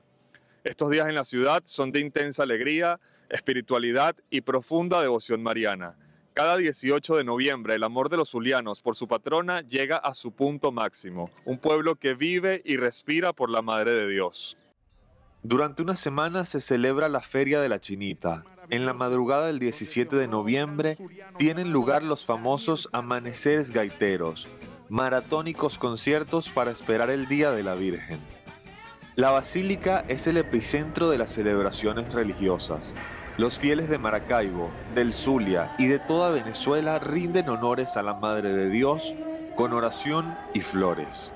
Estos 0.63 0.89
días 0.89 1.07
en 1.07 1.15
la 1.15 1.25
ciudad 1.25 1.61
son 1.65 1.91
de 1.91 1.99
intensa 1.99 2.43
alegría, 2.43 2.99
espiritualidad 3.29 4.15
y 4.29 4.41
profunda 4.41 5.01
devoción 5.01 5.43
mariana. 5.43 5.95
Cada 6.33 6.57
18 6.57 7.15
de 7.15 7.23
noviembre 7.23 7.75
el 7.75 7.83
amor 7.83 8.09
de 8.09 8.17
los 8.17 8.29
zulianos 8.29 8.81
por 8.81 8.95
su 8.95 9.07
patrona 9.07 9.61
llega 9.61 9.97
a 9.97 10.13
su 10.13 10.31
punto 10.31 10.71
máximo, 10.71 11.31
un 11.45 11.57
pueblo 11.57 11.95
que 11.95 12.13
vive 12.13 12.61
y 12.63 12.77
respira 12.77 13.33
por 13.33 13.49
la 13.49 13.61
Madre 13.61 13.93
de 13.93 14.07
Dios. 14.07 14.55
Durante 15.41 15.81
una 15.81 15.95
semana 15.95 16.45
se 16.45 16.61
celebra 16.61 17.09
la 17.09 17.21
Feria 17.21 17.61
de 17.61 17.69
la 17.69 17.79
Chinita. 17.79 18.43
En 18.69 18.85
la 18.85 18.93
madrugada 18.93 19.47
del 19.47 19.59
17 19.59 20.17
de 20.17 20.27
noviembre 20.27 20.97
tienen 21.37 21.71
lugar 21.71 22.03
los 22.03 22.25
famosos 22.25 22.89
amaneceres 22.91 23.71
gaiteros, 23.71 24.45
maratónicos 24.89 25.77
conciertos 25.77 26.49
para 26.49 26.71
esperar 26.71 27.09
el 27.09 27.29
Día 27.29 27.51
de 27.51 27.63
la 27.63 27.75
Virgen. 27.75 28.19
La 29.15 29.31
basílica 29.31 30.03
es 30.09 30.27
el 30.27 30.35
epicentro 30.35 31.09
de 31.09 31.17
las 31.17 31.29
celebraciones 31.29 32.13
religiosas. 32.13 32.93
Los 33.37 33.57
fieles 33.57 33.87
de 33.87 33.99
Maracaibo, 33.99 34.69
del 34.93 35.13
Zulia 35.13 35.73
y 35.77 35.87
de 35.87 35.99
toda 35.99 36.29
Venezuela 36.31 36.99
rinden 36.99 37.47
honores 37.47 37.95
a 37.95 38.03
la 38.03 38.15
Madre 38.15 38.53
de 38.53 38.69
Dios 38.69 39.15
con 39.55 39.71
oración 39.71 40.37
y 40.53 40.59
flores. 40.59 41.33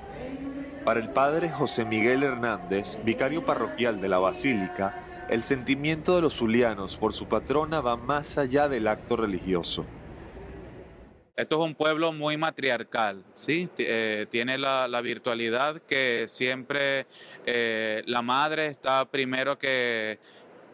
Para 0.83 0.99
el 0.99 1.09
padre 1.09 1.49
José 1.49 1.85
Miguel 1.85 2.23
Hernández, 2.23 2.99
vicario 3.05 3.45
parroquial 3.45 4.01
de 4.01 4.09
la 4.09 4.19
Basílica, 4.19 4.95
el 5.31 5.41
sentimiento 5.43 6.17
de 6.17 6.21
los 6.21 6.35
zulianos 6.35 6.97
por 6.97 7.13
su 7.13 7.25
patrona 7.25 7.79
va 7.79 7.95
más 7.95 8.37
allá 8.37 8.67
del 8.67 8.85
acto 8.89 9.15
religioso. 9.15 9.85
Esto 11.37 11.55
es 11.63 11.69
un 11.69 11.73
pueblo 11.73 12.11
muy 12.11 12.35
matriarcal, 12.35 13.23
¿sí? 13.33 13.69
Eh, 13.77 14.27
tiene 14.29 14.57
la, 14.57 15.01
virtualidad 15.01 15.81
que 15.83 16.25
siempre 16.27 17.07
eh, 17.45 18.03
la 18.07 18.21
madre 18.21 18.67
está 18.67 19.05
primero 19.05 19.57
que, 19.57 20.19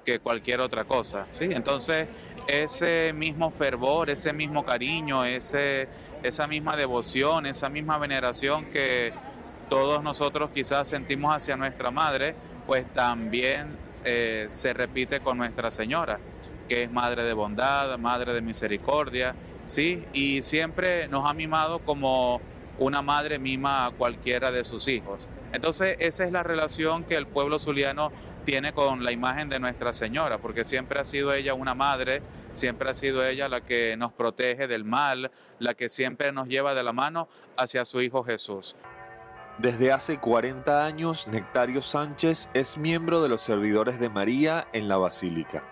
que 0.03 0.17
cualquier 0.19 0.59
otra 0.59 0.85
cosa, 0.85 1.27
¿sí? 1.29 1.49
Entonces, 1.51 2.07
ese 2.47 3.13
mismo 3.13 3.51
fervor, 3.51 4.09
ese 4.09 4.33
mismo 4.33 4.65
cariño, 4.65 5.23
ese, 5.23 5.87
esa 6.23 6.47
misma 6.47 6.75
devoción, 6.75 7.45
esa 7.45 7.69
misma 7.69 7.99
veneración 7.99 8.65
que 8.71 9.13
todos 9.69 10.01
nosotros 10.01 10.49
quizás 10.51 10.87
sentimos 10.87 11.35
hacia 11.35 11.55
nuestra 11.55 11.91
madre, 11.91 12.35
pues 12.67 12.85
también 12.91 13.77
eh, 14.03 14.45
se 14.49 14.73
repite 14.73 15.21
con 15.21 15.37
Nuestra 15.37 15.71
Señora, 15.71 16.19
que 16.67 16.83
es 16.83 16.91
madre 16.91 17.23
de 17.23 17.31
bondad, 17.31 17.97
madre 17.97 18.33
de 18.33 18.41
misericordia, 18.41 19.33
¿sí? 19.65 20.03
Y 20.11 20.43
siempre 20.43 21.07
nos 21.07 21.27
ha 21.27 21.33
mimado 21.33 21.79
como 21.79 22.41
una 22.77 23.01
madre 23.01 23.39
mima 23.39 23.85
a 23.85 23.91
cualquiera 23.91 24.51
de 24.51 24.65
sus 24.65 24.89
hijos. 24.89 25.29
Entonces, 25.53 25.95
esa 25.99 26.25
es 26.25 26.31
la 26.33 26.43
relación 26.43 27.05
que 27.05 27.15
el 27.15 27.25
pueblo 27.25 27.57
zuliano 27.57 28.11
tiene 28.43 28.73
con 28.73 29.03
la 29.03 29.13
imagen 29.13 29.47
de 29.47 29.59
Nuestra 29.59 29.93
Señora, 29.93 30.37
porque 30.37 30.65
siempre 30.65 30.99
ha 30.99 31.05
sido 31.05 31.33
ella 31.33 31.53
una 31.53 31.73
madre, 31.73 32.21
siempre 32.51 32.89
ha 32.89 32.93
sido 32.93 33.25
ella 33.25 33.47
la 33.47 33.61
que 33.61 33.95
nos 33.97 34.11
protege 34.11 34.67
del 34.67 34.83
mal, 34.83 35.31
la 35.59 35.73
que 35.73 35.87
siempre 35.87 36.33
nos 36.33 36.49
lleva 36.49 36.73
de 36.73 36.83
la 36.83 36.91
mano 36.91 37.29
hacia 37.55 37.85
su 37.85 38.01
Hijo 38.01 38.23
Jesús. 38.23 38.75
Desde 39.57 39.91
hace 39.91 40.19
40 40.19 40.85
años, 40.85 41.27
Nectario 41.27 41.81
Sánchez 41.81 42.49
es 42.53 42.77
miembro 42.77 43.23
de 43.23 43.29
los 43.29 43.41
servidores 43.41 43.99
de 43.99 44.07
María 44.07 44.67
en 44.71 44.87
la 44.87 44.97
Basílica. 44.97 45.63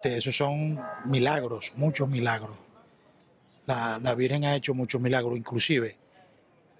Esos 0.00 0.34
son 0.34 0.80
milagros, 1.04 1.74
muchos 1.76 2.08
milagros. 2.08 2.56
La, 3.66 4.14
Virgen 4.14 4.44
ha 4.46 4.54
hecho 4.54 4.72
muchos 4.72 5.02
milagros, 5.02 5.36
inclusive 5.36 5.98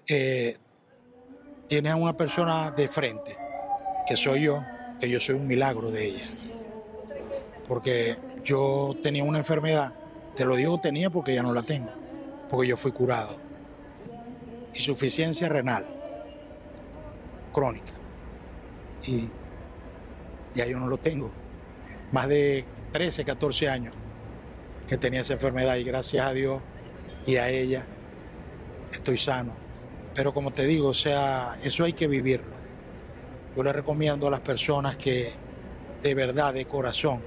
eh, 0.07 0.57
tiene 1.67 1.91
a 1.91 1.95
una 1.95 2.17
persona 2.17 2.71
de 2.71 2.87
frente, 2.87 3.37
que 4.07 4.17
soy 4.17 4.43
yo, 4.43 4.63
que 4.99 5.09
yo 5.09 5.19
soy 5.19 5.35
un 5.35 5.45
milagro 5.45 5.91
de 5.91 6.05
ella. 6.07 6.25
Porque 7.67 8.17
yo 8.43 8.95
tenía 9.03 9.23
una 9.23 9.37
enfermedad, 9.37 9.93
te 10.35 10.43
lo 10.43 10.55
digo 10.55 10.79
tenía 10.79 11.11
porque 11.11 11.35
ya 11.35 11.43
no 11.43 11.53
la 11.53 11.61
tengo 11.61 11.96
porque 12.49 12.67
yo 12.67 12.77
fui 12.77 12.91
curado. 12.91 13.35
Insuficiencia 14.73 15.49
renal 15.49 15.85
crónica. 17.51 17.93
Y 19.05 19.29
ya 20.53 20.65
yo 20.65 20.79
no 20.79 20.87
lo 20.87 20.97
tengo. 20.97 21.31
Más 22.11 22.27
de 22.27 22.65
13, 22.91 23.25
14 23.25 23.69
años 23.69 23.93
que 24.87 24.97
tenía 24.97 25.21
esa 25.21 25.33
enfermedad 25.33 25.75
y 25.75 25.83
gracias 25.83 26.25
a 26.25 26.33
Dios 26.33 26.61
y 27.25 27.37
a 27.37 27.49
ella 27.49 27.85
estoy 28.91 29.17
sano. 29.17 29.53
Pero 30.15 30.33
como 30.33 30.51
te 30.51 30.65
digo, 30.65 30.89
o 30.89 30.93
sea, 30.93 31.55
eso 31.63 31.83
hay 31.83 31.93
que 31.93 32.07
vivirlo. 32.07 32.55
Yo 33.55 33.63
le 33.63 33.73
recomiendo 33.73 34.27
a 34.27 34.31
las 34.31 34.39
personas 34.39 34.95
que 34.97 35.33
de 36.03 36.15
verdad, 36.15 36.53
de 36.53 36.65
corazón, 36.65 37.21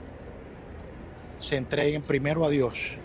se 1.38 1.56
entreguen 1.56 2.02
primero 2.02 2.44
a 2.44 2.48
Dios 2.48 2.96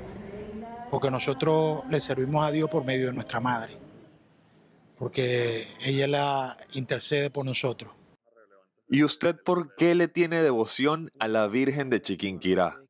porque 0.89 1.11
nosotros 1.11 1.83
le 1.89 1.99
servimos 1.99 2.45
a 2.45 2.51
Dios 2.51 2.69
por 2.69 2.83
medio 2.83 3.07
de 3.07 3.13
nuestra 3.13 3.39
madre, 3.39 3.73
porque 4.97 5.67
ella 5.85 6.07
la 6.07 6.57
intercede 6.73 7.29
por 7.29 7.45
nosotros. 7.45 7.91
¿Y 8.87 9.03
usted 9.03 9.35
por 9.35 9.75
qué 9.75 9.95
le 9.95 10.07
tiene 10.07 10.43
devoción 10.43 11.11
a 11.19 11.27
la 11.27 11.47
Virgen 11.47 11.89
de 11.89 12.01
Chiquinquirá? 12.01 12.81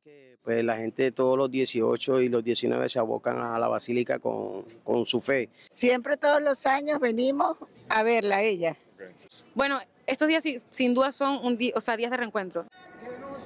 Pues 0.42 0.62
la 0.62 0.76
gente 0.76 1.10
todos 1.10 1.36
los 1.36 1.50
18 1.50 2.20
y 2.20 2.28
los 2.28 2.44
19 2.44 2.88
se 2.88 2.98
abocan 2.98 3.38
a 3.38 3.58
la 3.58 3.66
basílica 3.66 4.18
con, 4.18 4.62
con 4.84 5.04
su 5.06 5.20
fe. 5.20 5.48
Siempre 5.68 6.16
todos 6.16 6.40
los 6.40 6.66
años 6.66 7.00
venimos 7.00 7.56
a 7.88 8.02
verla 8.02 8.36
a 8.36 8.42
ella. 8.42 8.76
Bueno, 9.54 9.80
estos 10.06 10.28
días 10.28 10.44
sin 10.70 10.94
duda 10.94 11.10
son 11.10 11.40
un 11.42 11.56
día, 11.58 11.72
o 11.74 11.80
sea, 11.80 11.96
días 11.96 12.10
de 12.10 12.16
reencuentro. 12.16 12.66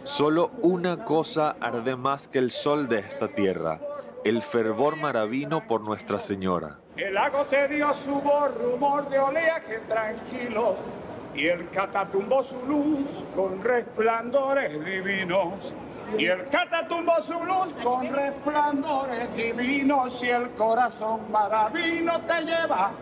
Solo 0.02 0.50
una 0.60 1.04
cosa 1.04 1.56
arde 1.60 1.96
más 1.96 2.28
que 2.28 2.38
el 2.38 2.50
sol 2.50 2.88
de 2.88 2.98
esta 2.98 3.28
tierra, 3.28 3.80
el 4.24 4.42
fervor 4.42 4.96
maravino 4.96 5.66
por 5.66 5.80
Nuestra 5.80 6.18
Señora. 6.18 6.78
El 6.96 7.14
lago 7.14 7.44
te 7.46 7.68
dio 7.68 7.92
su 7.94 8.20
voz, 8.20 8.54
rumor 8.54 9.08
de 9.08 9.18
oleaje 9.18 9.78
tranquilo, 9.88 10.74
y 11.34 11.46
el 11.46 11.70
catatumbó 11.70 12.42
su 12.42 12.66
luz 12.66 13.06
con 13.34 13.62
resplandores 13.62 14.84
divinos. 14.84 15.54
Y 16.18 16.26
el 16.26 16.48
catatumbó 16.48 17.22
su 17.22 17.44
luz 17.44 17.72
con 17.82 18.12
resplandores 18.12 19.34
divinos, 19.34 20.22
y 20.22 20.28
el 20.28 20.50
corazón 20.50 21.30
maravino 21.30 22.20
te 22.22 22.42
lleva 22.42 22.92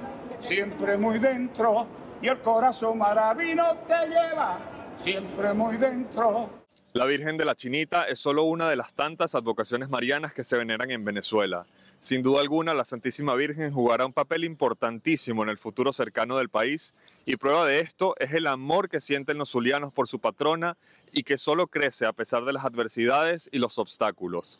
siempre 0.41 0.97
muy 0.97 1.19
dentro, 1.19 1.87
y 2.21 2.29
el 2.29 2.39
corazón 2.41 2.99
maravino 2.99 3.79
te 3.87 4.07
lleva 4.09 4.59
siempre 4.99 5.53
muy 5.55 5.77
dentro. 5.79 6.51
La 6.99 7.07
Virgen 7.07 7.37
de 7.37 7.45
la 7.45 7.55
Chinita 7.55 8.03
es 8.07 8.19
solo 8.19 8.43
una 8.43 8.69
de 8.69 8.75
las 8.75 8.93
tantas 8.93 9.37
advocaciones 9.37 9.89
marianas 9.89 10.35
que 10.35 10.43
se 10.43 10.57
veneran 10.57 10.91
en 10.91 11.05
Venezuela. 11.05 11.65
Sin 12.01 12.23
duda 12.23 12.41
alguna, 12.41 12.75
la 12.75 12.83
Santísima 12.83 13.37
Virgen 13.37 13.73
jugará 13.73 14.05
un 14.05 14.13
papel 14.13 14.43
importantísimo 14.43 15.45
en 15.45 15.49
el 15.49 15.59
futuro 15.59 15.93
cercano 15.93 16.37
del 16.37 16.49
país 16.49 16.95
y 17.25 17.37
prueba 17.37 17.65
de 17.67 17.79
esto 17.79 18.17
es 18.19 18.33
el 18.33 18.49
amor 18.49 18.89
que 18.89 19.01
sienten 19.01 19.39
los 19.39 19.51
zulianos 19.51 19.93
por 19.93 20.09
su 20.09 20.19
patrona 20.19 20.77
y 21.13 21.23
que 21.23 21.39
solo 21.39 21.69
crece 21.69 22.05
a 22.05 22.13
pesar 22.13 22.45
de 22.45 22.53
las 22.53 22.65
adversidades 22.65 23.49
y 23.53 23.61
los 23.61 23.79
obstáculos. 23.79 24.59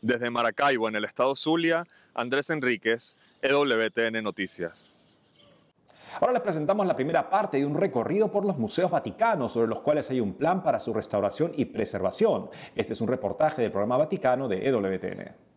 Desde 0.00 0.30
Maracaibo, 0.30 0.88
en 0.88 0.94
el 0.94 1.04
estado 1.04 1.34
Zulia, 1.34 1.88
Andrés 2.14 2.50
Enríquez, 2.50 3.16
EWTN 3.42 4.22
Noticias. 4.22 4.94
Ahora 6.20 6.32
les 6.32 6.42
presentamos 6.42 6.86
la 6.86 6.96
primera 6.96 7.28
parte 7.28 7.58
de 7.58 7.66
un 7.66 7.74
recorrido 7.74 8.30
por 8.30 8.44
los 8.44 8.58
museos 8.58 8.90
vaticanos, 8.90 9.52
sobre 9.52 9.68
los 9.68 9.80
cuales 9.80 10.10
hay 10.10 10.20
un 10.20 10.34
plan 10.34 10.62
para 10.62 10.80
su 10.80 10.92
restauración 10.92 11.52
y 11.54 11.66
preservación. 11.66 12.50
Este 12.74 12.92
es 12.92 13.00
un 13.00 13.08
reportaje 13.08 13.62
del 13.62 13.70
programa 13.70 13.96
Vaticano 13.96 14.48
de 14.48 14.68
EWTN. 14.68 15.53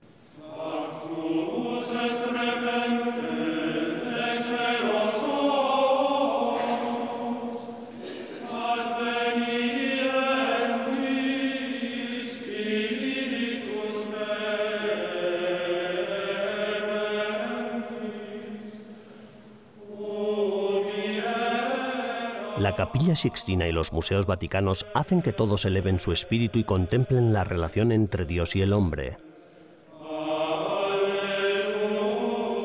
La 22.67 22.75
capilla 22.75 23.15
sixtina 23.15 23.65
y 23.65 23.71
los 23.71 23.93
museos 23.93 24.25
vaticanos 24.25 24.85
hacen 24.93 25.21
que 25.21 25.31
todos 25.31 25.63
eleven 25.63 26.01
su 26.01 26.11
espíritu 26.11 26.59
y 26.59 26.65
contemplen 26.65 27.31
la 27.31 27.45
relación 27.45 27.93
entre 27.93 28.25
Dios 28.25 28.57
y 28.57 28.61
el 28.61 28.73
hombre. 28.73 29.17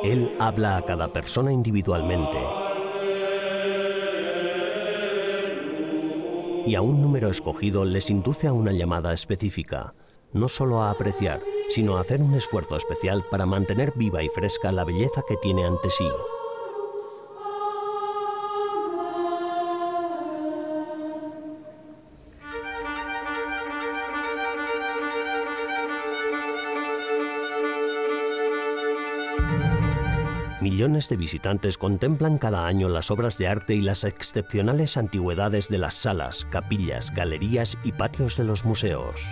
Él 0.03 0.35
habla 0.41 0.77
a 0.77 0.85
cada 0.85 1.07
persona 1.12 1.53
individualmente 1.53 2.37
y 6.67 6.75
a 6.75 6.83
un 6.83 7.01
número 7.01 7.29
escogido 7.29 7.85
les 7.85 8.11
induce 8.11 8.49
a 8.49 8.53
una 8.53 8.73
llamada 8.73 9.12
específica, 9.12 9.95
no 10.33 10.49
solo 10.49 10.83
a 10.83 10.91
apreciar, 10.91 11.38
sino 11.69 11.97
a 11.97 12.01
hacer 12.01 12.21
un 12.21 12.35
esfuerzo 12.35 12.75
especial 12.75 13.25
para 13.31 13.47
mantener 13.47 13.93
viva 13.95 14.21
y 14.25 14.29
fresca 14.29 14.73
la 14.73 14.83
belleza 14.83 15.23
que 15.29 15.37
tiene 15.37 15.65
ante 15.65 15.91
sí. 15.91 16.09
Millones 30.62 31.09
de 31.09 31.16
visitantes 31.16 31.77
contemplan 31.77 32.38
cada 32.38 32.68
año 32.68 32.88
las 32.88 33.11
obras 33.11 33.37
de 33.37 33.48
arte 33.48 33.75
y 33.75 33.81
las 33.81 34.05
excepcionales 34.05 34.96
antigüedades 34.96 35.68
de 35.68 35.79
las 35.79 35.94
salas, 35.94 36.46
capillas, 36.48 37.12
galerías 37.12 37.77
y 37.83 37.90
patios 37.90 38.37
de 38.37 38.44
los 38.44 38.64
museos. 38.64 39.27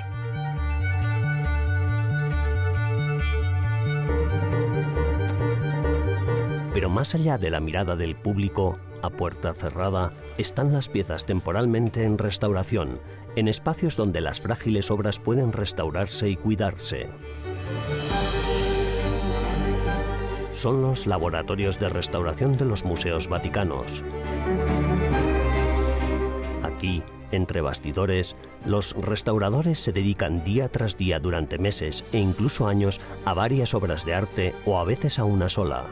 Pero 6.74 6.90
más 6.90 7.14
allá 7.14 7.38
de 7.38 7.50
la 7.50 7.60
mirada 7.60 7.94
del 7.94 8.16
público, 8.16 8.80
a 9.00 9.10
puerta 9.10 9.54
cerrada, 9.54 10.12
están 10.36 10.72
las 10.72 10.88
piezas 10.88 11.26
temporalmente 11.26 12.02
en 12.02 12.18
restauración, 12.18 12.98
en 13.36 13.46
espacios 13.46 13.94
donde 13.96 14.20
las 14.20 14.40
frágiles 14.40 14.90
obras 14.90 15.20
pueden 15.20 15.52
restaurarse 15.52 16.28
y 16.28 16.34
cuidarse. 16.34 17.08
Son 20.60 20.82
los 20.82 21.06
laboratorios 21.06 21.78
de 21.78 21.88
restauración 21.88 22.52
de 22.52 22.66
los 22.66 22.84
museos 22.84 23.28
vaticanos. 23.28 24.04
Aquí, 26.62 27.02
entre 27.32 27.62
bastidores, 27.62 28.36
los 28.66 28.94
restauradores 28.94 29.78
se 29.78 29.92
dedican 29.92 30.44
día 30.44 30.68
tras 30.68 30.98
día 30.98 31.18
durante 31.18 31.56
meses 31.56 32.04
e 32.12 32.18
incluso 32.18 32.68
años 32.68 33.00
a 33.24 33.32
varias 33.32 33.72
obras 33.72 34.04
de 34.04 34.12
arte 34.12 34.54
o 34.66 34.78
a 34.78 34.84
veces 34.84 35.18
a 35.18 35.24
una 35.24 35.48
sola. 35.48 35.86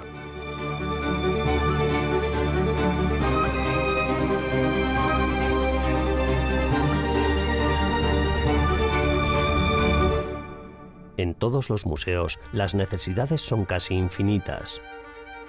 Todos 11.39 11.71
los 11.71 11.87
museos 11.87 12.39
las 12.53 12.75
necesidades 12.75 13.41
son 13.41 13.65
casi 13.65 13.95
infinitas. 13.95 14.81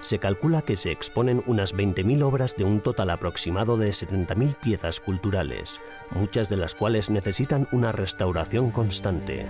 Se 0.00 0.18
calcula 0.18 0.62
que 0.62 0.76
se 0.76 0.90
exponen 0.90 1.42
unas 1.46 1.74
20.000 1.74 2.22
obras 2.22 2.56
de 2.56 2.64
un 2.64 2.80
total 2.80 3.10
aproximado 3.10 3.76
de 3.76 3.90
70.000 3.90 4.54
piezas 4.56 4.98
culturales, 5.00 5.78
muchas 6.10 6.48
de 6.48 6.56
las 6.56 6.74
cuales 6.74 7.10
necesitan 7.10 7.68
una 7.70 7.92
restauración 7.92 8.70
constante. 8.70 9.46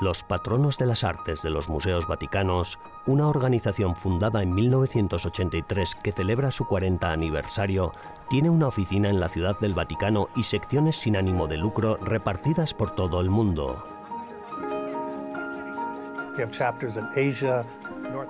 Los 0.00 0.22
Patronos 0.22 0.78
de 0.78 0.86
las 0.86 1.04
Artes 1.04 1.42
de 1.42 1.50
los 1.50 1.68
Museos 1.68 2.06
Vaticanos, 2.06 2.78
una 3.04 3.28
organización 3.28 3.96
fundada 3.96 4.42
en 4.42 4.54
1983 4.54 5.94
que 5.96 6.10
celebra 6.10 6.50
su 6.50 6.64
40 6.64 7.12
aniversario, 7.12 7.92
tiene 8.30 8.48
una 8.48 8.68
oficina 8.68 9.10
en 9.10 9.20
la 9.20 9.28
Ciudad 9.28 9.60
del 9.60 9.74
Vaticano 9.74 10.28
y 10.34 10.44
secciones 10.44 10.96
sin 10.96 11.16
ánimo 11.16 11.48
de 11.48 11.58
lucro 11.58 11.98
repartidas 11.98 12.72
por 12.72 12.92
todo 12.92 13.20
el 13.20 13.28
mundo. 13.28 13.99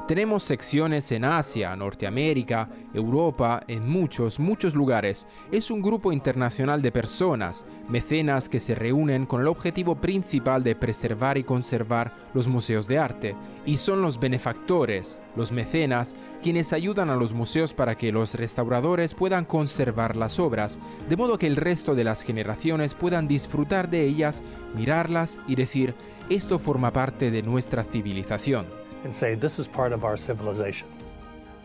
Tenemos 0.07 0.43
secciones 0.43 1.11
en 1.13 1.25
Asia, 1.25 1.75
Norteamérica, 1.77 2.69
Europa, 2.93 3.63
en 3.67 3.89
muchos, 3.89 4.39
muchos 4.39 4.75
lugares. 4.75 5.27
Es 5.51 5.71
un 5.71 5.81
grupo 5.81 6.13
internacional 6.13 6.83
de 6.83 6.93
personas, 6.93 7.65
mecenas 7.89 8.49
que 8.49 8.61
se 8.61 8.75
reúnen 8.75 9.27
con 9.27 9.41
el 9.41 9.47
objetivo 9.47 9.95
principal 9.95 10.63
de 10.65 10.75
preservar 10.75 11.39
y 11.39 11.45
conservar 11.45 12.13
los 12.35 12.47
museos 12.49 12.87
de 12.89 12.99
arte. 12.99 13.37
Y 13.65 13.77
son 13.77 14.03
los 14.03 14.19
benefactores, 14.19 15.19
los 15.37 15.53
mecenas, 15.53 16.17
quienes 16.43 16.73
ayudan 16.73 17.09
a 17.09 17.17
los 17.17 17.33
museos 17.33 17.73
para 17.73 17.95
que 17.95 18.13
los 18.13 18.35
restauradores 18.35 19.15
puedan 19.15 19.45
conservar 19.45 20.17
las 20.17 20.39
obras, 20.39 20.81
de 21.09 21.17
modo 21.17 21.39
que 21.39 21.47
el 21.47 21.57
resto 21.57 21.95
de 21.95 22.05
las 22.05 22.23
generaciones 22.23 22.95
puedan 22.95 23.29
disfrutar 23.29 23.89
de 23.89 24.05
ellas, 24.05 24.43
mirarlas 24.75 25.39
y 25.47 25.55
decir, 25.55 25.95
esto 26.31 26.61
forma 26.61 26.93
parte 26.93 27.31
de 27.31 27.43
nuestra 27.43 27.83
civilización. 27.83 28.67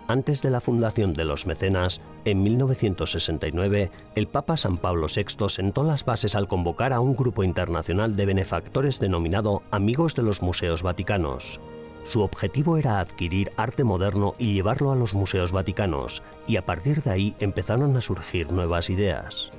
Antes 0.08 0.42
de 0.42 0.50
la 0.50 0.62
fundación 0.62 1.14
de 1.14 1.26
los 1.26 1.46
mecenas, 1.46 2.02
en 2.26 2.44
1969, 2.44 3.92
el 4.16 4.28
Papa 4.28 4.58
San 4.58 4.78
Pablo 4.78 5.08
VI 5.08 5.50
sentó 5.50 5.84
las 5.84 6.04
bases 6.04 6.36
al 6.36 6.48
convocar 6.48 6.94
a 6.94 7.00
un 7.00 7.16
grupo 7.16 7.44
internacional 7.44 8.16
de 8.16 8.26
benefactores 8.26 9.00
denominado 9.00 9.64
Amigos 9.72 10.16
de 10.16 10.24
los 10.24 10.42
Museos 10.42 10.82
Vaticanos. 10.82 11.60
Su 12.04 12.22
objetivo 12.22 12.78
era 12.78 13.00
adquirir 13.00 13.52
arte 13.58 13.84
moderno 13.84 14.34
y 14.38 14.54
llevarlo 14.54 14.92
a 14.92 14.96
los 14.96 15.16
museos 15.16 15.52
vaticanos, 15.52 16.22
y 16.48 16.58
a 16.58 16.66
partir 16.66 17.02
de 17.02 17.10
ahí 17.10 17.36
empezaron 17.40 17.98
a 17.98 18.02
surgir 18.02 18.52
nuevas 18.52 18.92
ideas. 18.92 19.52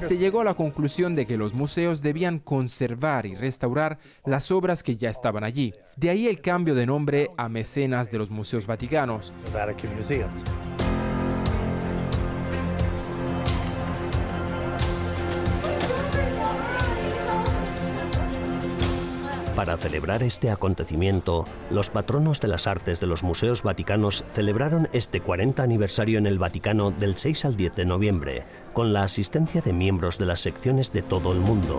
Se 0.00 0.18
llegó 0.18 0.40
a 0.40 0.44
la 0.44 0.54
conclusión 0.54 1.14
de 1.14 1.26
que 1.26 1.36
los 1.36 1.54
museos 1.54 2.02
debían 2.02 2.38
conservar 2.38 3.26
y 3.26 3.34
restaurar 3.34 3.98
las 4.24 4.50
obras 4.50 4.82
que 4.82 4.96
ya 4.96 5.10
estaban 5.10 5.44
allí. 5.44 5.72
De 5.96 6.10
ahí 6.10 6.26
el 6.26 6.40
cambio 6.40 6.74
de 6.74 6.86
nombre 6.86 7.30
a 7.36 7.48
Mecenas 7.48 8.10
de 8.10 8.18
los 8.18 8.30
Museos 8.30 8.66
Vaticanos. 8.66 9.32
Para 19.56 19.78
celebrar 19.78 20.22
este 20.22 20.50
acontecimiento, 20.50 21.46
los 21.70 21.88
patronos 21.88 22.42
de 22.42 22.48
las 22.48 22.66
artes 22.66 23.00
de 23.00 23.06
los 23.06 23.22
museos 23.22 23.62
vaticanos 23.62 24.22
celebraron 24.28 24.86
este 24.92 25.22
40 25.22 25.62
aniversario 25.62 26.18
en 26.18 26.26
el 26.26 26.38
Vaticano 26.38 26.90
del 26.90 27.16
6 27.16 27.46
al 27.46 27.56
10 27.56 27.74
de 27.74 27.86
noviembre, 27.86 28.44
con 28.74 28.92
la 28.92 29.02
asistencia 29.02 29.62
de 29.62 29.72
miembros 29.72 30.18
de 30.18 30.26
las 30.26 30.40
secciones 30.40 30.92
de 30.92 31.00
todo 31.00 31.32
el 31.32 31.40
mundo. 31.40 31.78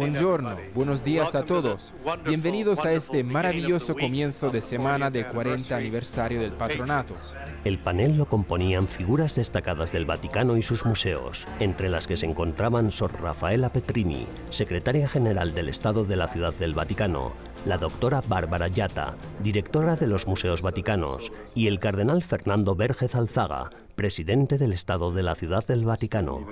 Buongiorno, 0.00 0.56
buenos 0.74 1.04
días 1.04 1.34
a 1.34 1.44
todos. 1.44 1.92
Bienvenidos 2.24 2.86
a 2.86 2.92
este 2.92 3.22
maravilloso 3.22 3.94
comienzo 3.94 4.48
de 4.48 4.62
semana 4.62 5.10
del 5.10 5.26
40 5.26 5.76
aniversario 5.76 6.40
del 6.40 6.52
patronato. 6.52 7.16
El 7.64 7.78
panel 7.78 8.16
lo 8.16 8.24
componían 8.24 8.88
figuras 8.88 9.34
destacadas 9.34 9.92
del 9.92 10.06
Vaticano 10.06 10.56
y 10.56 10.62
sus 10.62 10.86
museos, 10.86 11.46
entre 11.58 11.90
las 11.90 12.06
que 12.06 12.16
se 12.16 12.24
encontraban 12.24 12.90
Sor 12.90 13.20
Rafaela 13.20 13.74
Petrini, 13.74 14.26
secretaria 14.48 15.06
general 15.06 15.52
del 15.54 15.68
Estado 15.68 16.06
de 16.06 16.16
la 16.16 16.28
Ciudad 16.28 16.54
del 16.54 16.72
Vaticano, 16.72 17.32
la 17.66 17.76
doctora 17.76 18.22
Bárbara 18.26 18.68
Yata, 18.68 19.16
directora 19.42 19.96
de 19.96 20.06
los 20.06 20.26
Museos 20.26 20.62
Vaticanos, 20.62 21.30
y 21.54 21.66
el 21.66 21.78
cardenal 21.78 22.22
Fernando 22.22 22.74
Vergez 22.74 23.14
Alzaga, 23.14 23.68
presidente 23.96 24.56
del 24.56 24.72
Estado 24.72 25.12
de 25.12 25.22
la 25.22 25.34
Ciudad 25.34 25.66
del 25.66 25.84
Vaticano. 25.84 26.46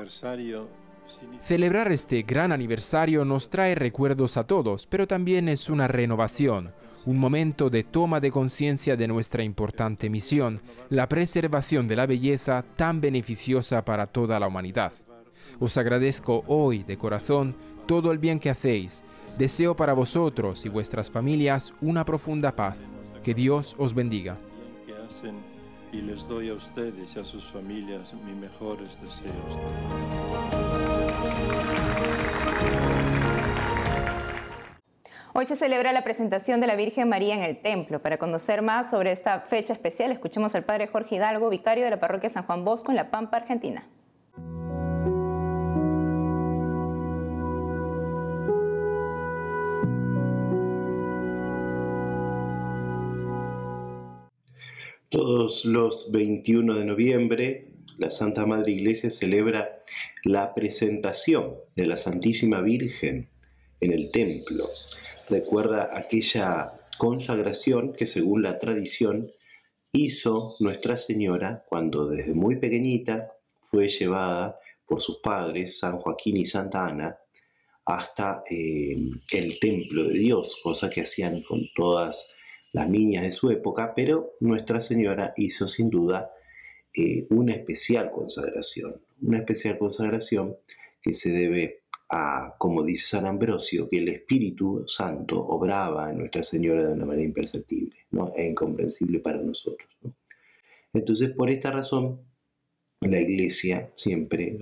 Celebrar 1.42 1.90
este 1.90 2.22
gran 2.22 2.52
aniversario 2.52 3.24
nos 3.24 3.48
trae 3.48 3.74
recuerdos 3.74 4.36
a 4.36 4.44
todos, 4.44 4.86
pero 4.86 5.06
también 5.06 5.48
es 5.48 5.70
una 5.70 5.88
renovación, 5.88 6.72
un 7.06 7.18
momento 7.18 7.70
de 7.70 7.84
toma 7.84 8.20
de 8.20 8.30
conciencia 8.30 8.96
de 8.96 9.08
nuestra 9.08 9.42
importante 9.42 10.10
misión, 10.10 10.60
la 10.90 11.08
preservación 11.08 11.88
de 11.88 11.96
la 11.96 12.06
belleza 12.06 12.64
tan 12.76 13.00
beneficiosa 13.00 13.84
para 13.84 14.06
toda 14.06 14.38
la 14.38 14.48
humanidad. 14.48 14.92
Os 15.58 15.78
agradezco 15.78 16.44
hoy 16.46 16.84
de 16.84 16.98
corazón 16.98 17.56
todo 17.86 18.12
el 18.12 18.18
bien 18.18 18.38
que 18.38 18.50
hacéis. 18.50 19.02
Deseo 19.38 19.74
para 19.74 19.94
vosotros 19.94 20.66
y 20.66 20.68
vuestras 20.68 21.10
familias 21.10 21.72
una 21.80 22.04
profunda 22.04 22.54
paz. 22.54 22.92
Que 23.22 23.34
Dios 23.34 23.74
os 23.78 23.94
bendiga 23.94 24.38
y 25.92 26.02
les 26.02 26.26
doy 26.28 26.50
a 26.50 26.54
ustedes 26.54 27.16
a 27.16 27.24
sus 27.24 27.44
familias 27.46 28.14
mis 28.24 28.36
mejores 28.36 29.00
deseos. 29.00 30.57
Hoy 35.40 35.46
se 35.46 35.54
celebra 35.54 35.92
la 35.92 36.02
presentación 36.02 36.60
de 36.60 36.66
la 36.66 36.74
Virgen 36.74 37.08
María 37.08 37.32
en 37.32 37.42
el 37.42 37.60
templo. 37.60 38.02
Para 38.02 38.18
conocer 38.18 38.60
más 38.60 38.90
sobre 38.90 39.12
esta 39.12 39.42
fecha 39.42 39.72
especial, 39.72 40.10
escuchemos 40.10 40.56
al 40.56 40.64
Padre 40.64 40.88
Jorge 40.88 41.14
Hidalgo, 41.14 41.48
vicario 41.48 41.84
de 41.84 41.90
la 41.90 42.00
parroquia 42.00 42.28
San 42.28 42.42
Juan 42.42 42.64
Bosco 42.64 42.90
en 42.90 42.96
La 42.96 43.12
Pampa, 43.12 43.36
Argentina. 43.36 43.86
Todos 55.08 55.64
los 55.64 56.10
21 56.10 56.74
de 56.74 56.84
noviembre 56.84 57.67
la 57.98 58.10
Santa 58.12 58.46
Madre 58.46 58.72
Iglesia 58.72 59.10
celebra 59.10 59.82
la 60.24 60.54
presentación 60.54 61.56
de 61.74 61.86
la 61.86 61.96
Santísima 61.96 62.60
Virgen 62.60 63.28
en 63.80 63.92
el 63.92 64.10
templo. 64.10 64.70
Recuerda 65.28 65.90
aquella 65.92 66.72
consagración 66.96 67.92
que 67.92 68.06
según 68.06 68.42
la 68.42 68.58
tradición 68.60 69.32
hizo 69.92 70.54
Nuestra 70.60 70.96
Señora 70.96 71.64
cuando 71.68 72.06
desde 72.08 72.34
muy 72.34 72.56
pequeñita 72.56 73.32
fue 73.70 73.88
llevada 73.88 74.58
por 74.86 75.02
sus 75.02 75.18
padres, 75.18 75.78
San 75.78 75.98
Joaquín 75.98 76.36
y 76.36 76.46
Santa 76.46 76.86
Ana, 76.86 77.18
hasta 77.84 78.42
eh, 78.48 78.96
el 79.32 79.58
templo 79.58 80.04
de 80.04 80.18
Dios, 80.18 80.60
cosa 80.62 80.88
que 80.88 81.00
hacían 81.00 81.42
con 81.42 81.62
todas 81.74 82.32
las 82.72 82.88
niñas 82.88 83.24
de 83.24 83.32
su 83.32 83.50
época, 83.50 83.92
pero 83.94 84.34
Nuestra 84.40 84.80
Señora 84.80 85.32
hizo 85.36 85.66
sin 85.66 85.90
duda 85.90 86.30
una 87.30 87.52
especial 87.52 88.10
consagración, 88.10 89.00
una 89.22 89.38
especial 89.38 89.78
consagración 89.78 90.56
que 91.02 91.14
se 91.14 91.30
debe 91.32 91.82
a, 92.10 92.54
como 92.58 92.82
dice 92.84 93.06
San 93.06 93.26
Ambrosio, 93.26 93.88
que 93.88 93.98
el 93.98 94.08
Espíritu 94.08 94.84
Santo 94.86 95.38
obraba 95.40 96.10
en 96.10 96.18
Nuestra 96.18 96.42
Señora 96.42 96.86
de 96.86 96.94
una 96.94 97.06
manera 97.06 97.26
imperceptible 97.26 97.96
¿no? 98.10 98.32
e 98.34 98.46
incomprensible 98.46 99.20
para 99.20 99.38
nosotros. 99.38 99.88
Entonces, 100.92 101.30
por 101.30 101.50
esta 101.50 101.70
razón, 101.70 102.22
la 103.00 103.20
Iglesia 103.20 103.92
siempre 103.96 104.58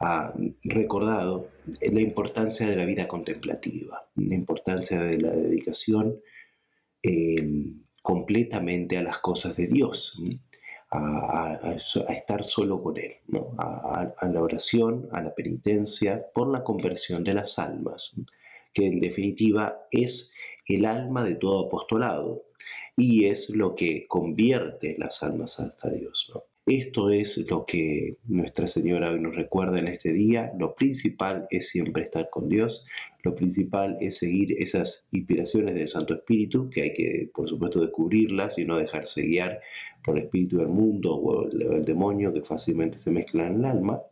ha, 0.00 0.34
recordado 0.62 1.50
la 1.92 2.00
importancia 2.00 2.68
de 2.68 2.76
la 2.76 2.84
vida 2.84 3.08
contemplativa, 3.08 4.08
la 4.16 4.34
importancia 4.34 5.00
de 5.00 5.18
la 5.18 5.30
dedicación 5.30 6.20
eh, 7.02 7.48
completamente 8.02 8.96
a 8.96 9.02
las 9.02 9.18
cosas 9.18 9.56
de 9.56 9.66
Dios 9.66 10.20
a, 10.90 11.76
estar 12.08 12.44
solo 12.44 12.82
con 12.82 12.96
Él, 12.96 13.16
a, 13.58 14.28
la 14.32 14.42
oración, 14.42 15.08
a 15.12 15.20
la 15.20 15.34
penitencia, 15.34 16.26
por 16.34 16.50
la 16.50 16.64
conversión 16.64 17.24
de 17.24 17.34
las 17.34 17.58
almas, 17.58 18.14
que 18.72 18.86
en 18.86 19.00
definitiva 19.00 19.86
es 19.90 20.32
el 20.66 20.84
alma 20.84 21.24
de 21.24 21.36
todo 21.36 21.66
apostolado 21.66 22.44
y 22.96 23.26
es 23.26 23.50
lo 23.50 23.74
que 23.74 24.06
convierte 24.06 24.94
las 24.98 25.22
almas 25.22 25.60
hasta 25.60 25.90
Dios. 25.90 26.32
Esto 26.68 27.08
es 27.08 27.38
lo 27.48 27.64
que 27.64 28.18
Nuestra 28.26 28.66
Señora 28.66 29.10
hoy 29.10 29.20
nos 29.20 29.34
recuerda 29.34 29.78
en 29.78 29.88
este 29.88 30.12
día. 30.12 30.52
Lo 30.58 30.74
principal 30.74 31.46
es 31.48 31.68
siempre 31.68 32.02
estar 32.02 32.28
con 32.28 32.46
Dios. 32.46 32.84
Lo 33.22 33.34
principal 33.34 33.96
es 34.02 34.18
seguir 34.18 34.54
esas 34.58 35.06
inspiraciones 35.10 35.74
del 35.74 35.88
Santo 35.88 36.12
Espíritu, 36.12 36.68
que 36.68 36.82
hay 36.82 36.92
que, 36.92 37.30
por 37.34 37.48
supuesto, 37.48 37.80
descubrirlas 37.80 38.58
y 38.58 38.66
no 38.66 38.76
dejarse 38.76 39.22
guiar 39.22 39.62
por 40.04 40.18
el 40.18 40.24
espíritu 40.24 40.58
del 40.58 40.68
mundo 40.68 41.14
o 41.14 41.50
el, 41.50 41.86
demonio 41.86 42.34
que 42.34 42.42
fácilmente 42.42 42.98
se 42.98 43.12
mezclan 43.12 43.54
en 43.54 43.58
el 43.60 43.64
alma. 43.64 44.02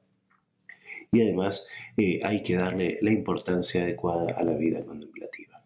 Y 1.13 1.21
además 1.21 1.69
eh, 1.99 2.21
hay 2.23 2.43
que 2.43 2.55
darle 2.55 2.99
la 3.03 3.13
importancia 3.13 3.83
adecuada 3.83 4.33
a 4.33 4.43
la 4.45 4.55
vida 4.55 4.83
contemplativa. 4.83 5.63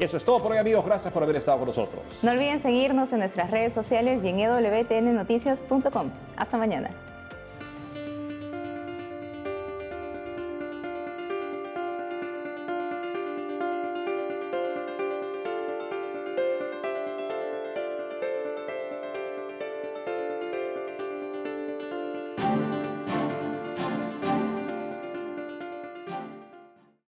Y 0.00 0.04
eso 0.04 0.16
es 0.16 0.24
todo 0.24 0.38
por 0.38 0.52
hoy 0.52 0.56
amigos, 0.56 0.82
gracias 0.86 1.12
por 1.12 1.22
haber 1.22 1.36
estado 1.36 1.58
con 1.58 1.68
nosotros. 1.68 2.02
No 2.22 2.30
olviden 2.30 2.58
seguirnos 2.58 3.12
en 3.12 3.18
nuestras 3.18 3.50
redes 3.50 3.74
sociales 3.74 4.24
y 4.24 4.28
en 4.28 4.40
ewtnnoticias.com. 4.40 6.10
Hasta 6.38 6.56
mañana. 6.56 6.88